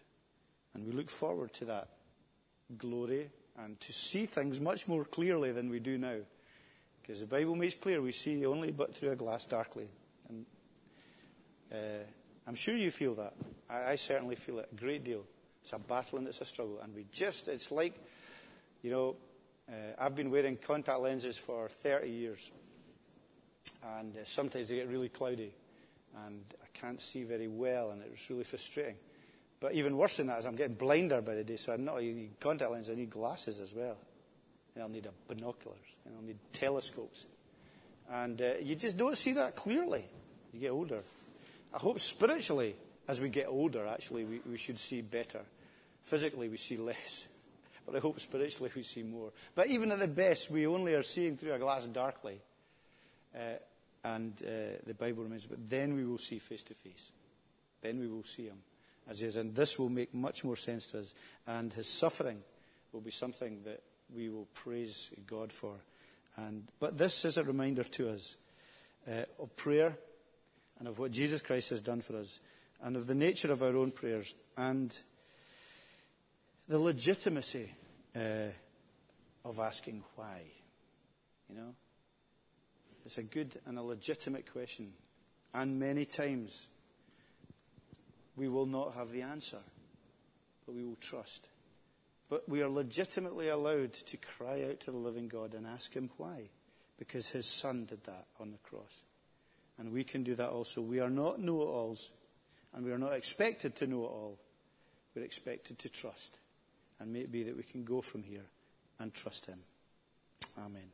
And 0.74 0.86
we 0.86 0.94
look 0.94 1.10
forward 1.10 1.54
to 1.56 1.66
that 1.66 1.90
glory 2.78 3.30
and 3.58 3.80
to 3.82 3.92
see 3.92 4.26
things 4.26 4.60
much 4.60 4.88
more 4.88 5.04
clearly 5.04 5.52
than 5.52 5.70
we 5.70 5.80
do 5.80 5.98
now. 5.98 6.18
Because 7.02 7.20
the 7.22 7.26
Bible 7.26 7.56
makes 7.56 7.76
clear 7.76 8.02
we 8.02 8.12
see 8.12 8.46
only 8.46 8.72
but 8.72 8.94
through 8.94 9.12
a 9.12 9.16
glass 9.16 9.46
darkly. 9.46 9.88
And 10.30 10.46
uh, 11.72 12.04
I'm 12.46 12.56
sure 12.56 12.76
you 12.76 12.92
feel 12.92 13.16
that. 13.16 13.34
I, 13.70 13.92
I, 13.92 13.96
certainly 13.96 14.36
feel 14.36 14.60
it 14.60 14.70
a 14.72 14.76
great 14.76 15.04
deal. 15.04 15.24
It's 15.64 15.74
a 15.74 15.80
battle 15.80 16.20
and 16.20 16.28
it's 16.28 16.42
a 16.42 16.46
struggle. 16.46 16.80
And 16.84 16.94
we 16.94 17.06
just, 17.12 17.48
it's 17.48 17.72
like, 17.72 17.94
you 18.84 18.92
know, 18.92 19.16
uh, 19.70 19.94
I've 19.98 20.16
been 20.16 20.32
wearing 20.32 20.58
contact 20.58 21.00
lenses 21.00 21.38
for 21.38 21.70
30 21.70 22.10
years. 22.10 22.52
And 23.98 24.16
uh, 24.16 24.20
sometimes 24.24 24.70
they 24.70 24.76
get 24.76 24.88
really 24.88 25.10
cloudy. 25.10 25.54
And 26.26 26.44
I 26.62 26.68
can't 26.74 27.02
see 27.02 27.24
very 27.24 27.48
well, 27.48 27.92
and 27.92 28.02
it's 28.02 28.30
really 28.30 28.44
frustrating. 28.44 28.96
But 29.60 29.74
even 29.74 29.98
worse 29.98 30.18
than 30.18 30.28
that 30.28 30.40
is 30.40 30.46
I'm 30.46 30.56
getting 30.56 30.76
blinder 30.76 31.22
by 31.22 31.36
the 31.36 31.44
day, 31.44 31.56
so 31.56 31.74
I'm 31.74 31.86
not 31.86 31.96
only 31.96 32.30
contact 32.40 32.72
lenses, 32.72 32.92
I 32.92 32.96
need 32.96 33.10
glasses 33.10 33.60
as 33.60 33.74
well. 33.74 33.98
And 34.76 34.84
I'll 34.84 34.90
need 34.90 35.08
binoculars, 35.28 35.96
and 36.06 36.16
I'll 36.16 36.24
need 36.24 36.38
telescopes. 36.54 37.26
And 38.12 38.40
uh, 38.40 38.52
you 38.62 38.76
just 38.76 38.98
don't 38.98 39.18
see 39.18 39.34
that 39.34 39.56
clearly 39.56 40.06
as 40.06 40.54
you 40.54 40.60
get 40.60 40.72
older. 40.72 41.02
I 41.74 41.80
hope 41.80 42.00
spiritually, 42.00 42.76
as 43.08 43.20
we 43.20 43.30
get 43.30 43.48
older, 43.48 43.88
actually, 43.88 44.26
we, 44.26 44.40
we 44.50 44.58
should 44.58 44.78
see 44.78 45.02
better. 45.02 45.42
Physically, 46.04 46.50
we 46.50 46.58
see 46.58 46.78
less. 46.78 47.28
But 47.86 47.96
I 47.96 48.00
hope 48.00 48.20
spiritually 48.20 48.70
we 48.76 48.84
see 48.84 49.02
more. 49.02 49.32
But 49.56 49.68
even 49.68 49.92
at 49.92 50.00
the 50.00 50.08
best, 50.08 50.52
we 50.52 50.68
only 50.68 50.94
are 50.94 51.04
seeing 51.04 51.38
through 51.38 51.54
a 51.54 51.60
glass 51.60 51.86
darkly. 51.86 52.40
Uh, 53.34 53.40
and 54.04 54.34
uh, 54.44 54.78
the 54.86 54.94
Bible 54.94 55.24
remains, 55.24 55.46
but 55.48 55.68
then 55.68 55.96
we 55.96 56.06
will 56.06 56.18
see 56.18 56.38
face 56.38 56.64
to 56.64 56.74
face. 56.76 57.12
Then 57.82 58.00
we 58.00 58.08
will 58.08 58.24
see 58.24 58.46
him 58.46 58.58
as 59.10 59.20
he 59.20 59.28
is. 59.28 59.38
And 59.38 59.56
this 59.56 59.78
will 59.80 59.90
make 59.90 60.14
much 60.14 60.44
more 60.44 60.56
sense 60.56 60.88
to 60.88 61.00
us. 61.00 61.14
And 61.46 61.72
his 61.74 61.88
suffering 61.88 62.42
will 62.92 63.02
be 63.02 63.12
something 63.12 63.62
that 63.66 63.82
we 64.16 64.30
will 64.30 64.48
praise 64.54 65.12
God 65.26 65.52
for. 65.52 65.74
And, 66.38 66.68
but 66.80 66.98
this 66.98 67.26
is 67.26 67.38
a 67.38 67.44
reminder 67.44 67.84
to 67.84 68.10
us 68.10 68.36
uh, 69.08 69.24
of 69.40 69.56
prayer 69.56 69.98
and 70.80 70.88
of 70.88 71.00
what 71.00 71.12
Jesus 71.12 71.42
Christ 71.42 71.72
has 71.72 71.82
done 71.82 72.02
for 72.02 72.16
us 72.18 72.40
and 72.82 72.96
of 72.96 73.08
the 73.08 73.16
nature 73.16 73.52
of 73.52 73.64
our 73.64 73.76
own 73.76 73.92
prayers 73.92 74.36
and 74.56 74.98
the 76.68 76.80
legitimacy 76.80 77.72
uh, 78.16 78.50
of 79.46 79.60
asking 79.60 80.04
why. 80.16 80.42
You 81.50 81.56
know? 81.56 81.76
It's 83.06 83.18
a 83.18 83.24
good 83.24 83.60
and 83.66 83.78
a 83.78 83.82
legitimate 83.82 84.52
question. 84.52 84.92
And 85.54 85.80
many 85.80 86.06
times 86.06 86.68
we 88.38 88.48
will 88.48 88.68
not 88.68 88.94
have 88.94 89.12
the 89.12 89.24
answer, 89.24 89.60
but 90.66 90.76
we 90.76 90.84
will 90.84 90.98
trust. 91.02 91.48
But 92.30 92.48
we 92.48 92.62
are 92.62 92.70
legitimately 92.70 93.50
allowed 93.50 93.94
to 93.94 94.18
cry 94.18 94.66
out 94.70 94.82
to 94.82 94.92
the 94.92 94.98
living 94.98 95.28
God 95.28 95.54
and 95.54 95.66
ask 95.66 95.94
Him 95.94 96.10
why. 96.18 96.50
Because 97.00 97.30
His 97.30 97.48
Son 97.48 97.86
did 97.86 98.04
that 98.06 98.26
on 98.40 98.52
the 98.52 98.58
cross. 98.58 99.02
And 99.78 99.94
we 99.94 100.04
can 100.04 100.24
do 100.24 100.36
that 100.36 100.50
also. 100.50 100.82
We 100.82 101.00
are 101.00 101.10
not 101.10 101.40
know 101.40 101.62
it 101.62 101.66
alls, 101.66 102.10
and 102.74 102.86
we 102.86 102.92
are 102.92 102.98
not 102.98 103.14
expected 103.14 103.76
to 103.78 103.88
know 103.88 104.04
it 104.04 104.10
all. 104.10 104.38
We're 105.16 105.24
expected 105.24 105.80
to 105.80 105.90
trust. 105.90 106.38
And 107.00 107.14
may 107.14 107.20
it 107.20 107.32
be 107.32 107.44
that 107.44 107.58
we 107.58 107.64
can 107.64 107.84
go 107.84 108.02
from 108.02 108.24
here 108.24 108.46
and 109.00 109.14
trust 109.14 109.46
Him. 109.46 109.60
Amen. 110.60 110.90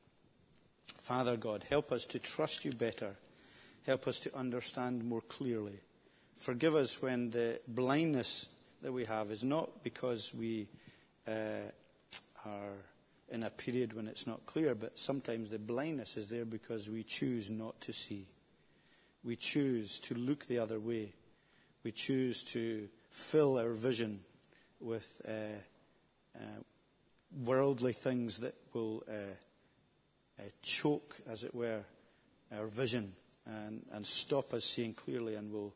Father 0.96 1.36
God, 1.36 1.64
help 1.70 1.92
us 1.92 2.06
to 2.06 2.20
trust 2.20 2.64
you 2.64 2.72
better. 2.72 3.16
Help 3.86 4.08
us 4.08 4.20
to 4.20 4.38
understand 4.38 5.04
more 5.04 5.22
clearly. 5.22 5.80
Forgive 6.36 6.76
us 6.76 7.02
when 7.02 7.30
the 7.30 7.60
blindness 7.68 8.48
that 8.82 8.92
we 8.92 9.06
have 9.06 9.32
is 9.32 9.44
not 9.44 9.84
because 9.84 10.34
we 10.34 10.68
uh, 11.28 11.70
are 12.46 12.74
in 13.30 13.44
a 13.44 13.50
period 13.50 13.94
when 13.94 14.08
it's 14.08 14.28
not 14.28 14.46
clear, 14.46 14.76
but 14.76 15.00
sometimes 15.00 15.50
the 15.50 15.60
blindness 15.60 16.18
is 16.18 16.30
there 16.30 16.46
because 16.46 16.90
we 16.90 17.04
choose 17.04 17.50
not 17.50 17.80
to 17.82 17.94
see. 17.94 18.28
We 19.24 19.36
choose 19.36 20.00
to 20.00 20.16
look 20.16 20.46
the 20.46 20.60
other 20.60 20.80
way. 20.80 21.14
We 21.84 21.92
choose 21.92 22.44
to 22.52 22.88
fill 23.10 23.58
our 23.58 23.72
vision 23.72 24.20
with 24.80 25.22
uh, 25.28 26.38
uh, 26.38 26.40
worldly 27.44 27.94
things 27.94 28.40
that 28.40 28.54
will 28.74 29.04
uh, 29.08 29.14
uh, 30.40 30.44
choke, 30.62 31.18
as 31.28 31.44
it 31.44 31.56
were, 31.56 31.82
our 32.56 32.68
vision 32.68 33.14
and, 33.46 33.86
and 33.92 34.06
stop 34.06 34.54
us 34.54 34.66
seeing 34.66 34.94
clearly 34.94 35.36
and 35.36 35.52
will 35.52 35.74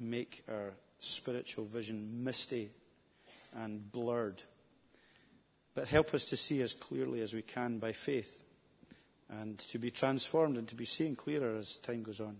make 0.00 0.44
our 0.48 0.72
spiritual 0.98 1.64
vision 1.64 2.24
misty 2.24 2.70
and 3.54 3.90
blurred. 3.92 4.42
But 5.74 5.88
help 5.88 6.14
us 6.14 6.24
to 6.26 6.36
see 6.36 6.62
as 6.62 6.74
clearly 6.74 7.20
as 7.20 7.34
we 7.34 7.42
can 7.42 7.78
by 7.78 7.92
faith 7.92 8.44
and 9.28 9.58
to 9.58 9.78
be 9.78 9.90
transformed 9.90 10.56
and 10.56 10.68
to 10.68 10.74
be 10.74 10.84
seen 10.84 11.16
clearer 11.16 11.56
as 11.56 11.76
time 11.78 12.02
goes 12.02 12.20
on. 12.20 12.36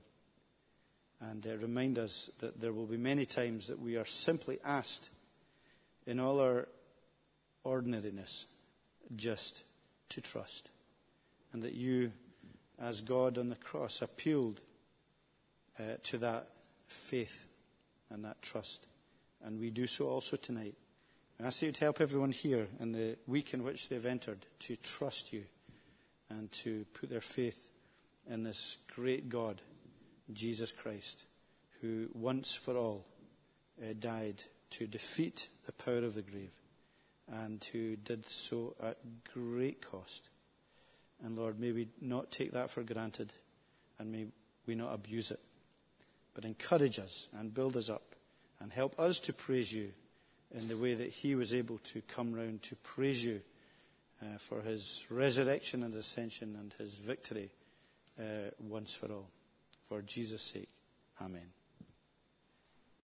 And 1.20 1.46
uh, 1.46 1.56
remind 1.56 1.98
us 1.98 2.30
that 2.40 2.60
there 2.60 2.72
will 2.72 2.86
be 2.86 2.96
many 2.96 3.24
times 3.24 3.68
that 3.68 3.80
we 3.80 3.96
are 3.96 4.04
simply 4.04 4.58
asked 4.64 5.10
in 6.06 6.20
all 6.20 6.40
our 6.40 6.68
ordinariness 7.64 8.46
just 9.16 9.64
to 10.10 10.20
trust. 10.20 10.70
And 11.52 11.62
that 11.62 11.74
you, 11.74 12.12
as 12.80 13.00
God 13.00 13.38
on 13.38 13.48
the 13.48 13.56
cross, 13.56 14.02
appealed 14.02 14.60
uh, 15.78 15.96
to 16.04 16.18
that 16.18 16.48
faith 16.86 17.46
and 18.10 18.24
that 18.24 18.42
trust. 18.42 18.86
And 19.44 19.60
we 19.60 19.70
do 19.70 19.86
so 19.86 20.08
also 20.08 20.36
tonight. 20.36 20.74
I 21.40 21.46
ask 21.46 21.62
you 21.62 21.72
to 21.72 21.80
help 21.84 22.00
everyone 22.00 22.32
here 22.32 22.68
in 22.80 22.92
the 22.92 23.16
week 23.26 23.54
in 23.54 23.64
which 23.64 23.88
they've 23.88 24.06
entered 24.06 24.46
to 24.60 24.76
trust 24.76 25.32
you 25.32 25.44
and 26.30 26.50
to 26.52 26.84
put 26.94 27.10
their 27.10 27.20
faith 27.20 27.70
in 28.30 28.44
this 28.44 28.78
great 28.94 29.28
God, 29.28 29.60
Jesus 30.32 30.72
Christ, 30.72 31.24
who 31.80 32.08
once 32.14 32.54
for 32.54 32.76
all 32.76 33.04
uh, 33.82 33.92
died 33.98 34.42
to 34.70 34.86
defeat 34.86 35.48
the 35.66 35.72
power 35.72 35.98
of 35.98 36.14
the 36.14 36.22
grave 36.22 36.52
and 37.28 37.62
who 37.72 37.96
did 37.96 38.28
so 38.28 38.74
at 38.82 38.98
great 39.32 39.82
cost. 39.82 40.28
And 41.22 41.36
Lord, 41.36 41.58
may 41.58 41.72
we 41.72 41.88
not 42.00 42.30
take 42.30 42.52
that 42.52 42.70
for 42.70 42.82
granted 42.82 43.32
and 43.98 44.10
may 44.10 44.26
we 44.66 44.74
not 44.74 44.94
abuse 44.94 45.30
it, 45.30 45.40
but 46.34 46.44
encourage 46.44 46.98
us 46.98 47.28
and 47.38 47.54
build 47.54 47.76
us 47.76 47.88
up 47.88 48.14
and 48.60 48.72
help 48.72 48.98
us 48.98 49.20
to 49.20 49.32
praise 49.32 49.72
you 49.72 49.92
in 50.52 50.68
the 50.68 50.76
way 50.76 50.94
that 50.94 51.08
he 51.08 51.34
was 51.34 51.52
able 51.54 51.78
to 51.78 52.00
come 52.02 52.32
round 52.32 52.62
to 52.62 52.76
praise 52.76 53.24
you 53.24 53.40
uh, 54.22 54.38
for 54.38 54.60
his 54.60 55.04
resurrection 55.10 55.82
and 55.82 55.94
ascension 55.94 56.56
and 56.58 56.72
his 56.78 56.94
victory 56.94 57.50
uh, 58.18 58.50
once 58.60 58.94
for 58.94 59.10
all. 59.12 59.28
For 59.88 60.02
Jesus' 60.02 60.42
sake, 60.42 60.70
amen. 61.20 61.63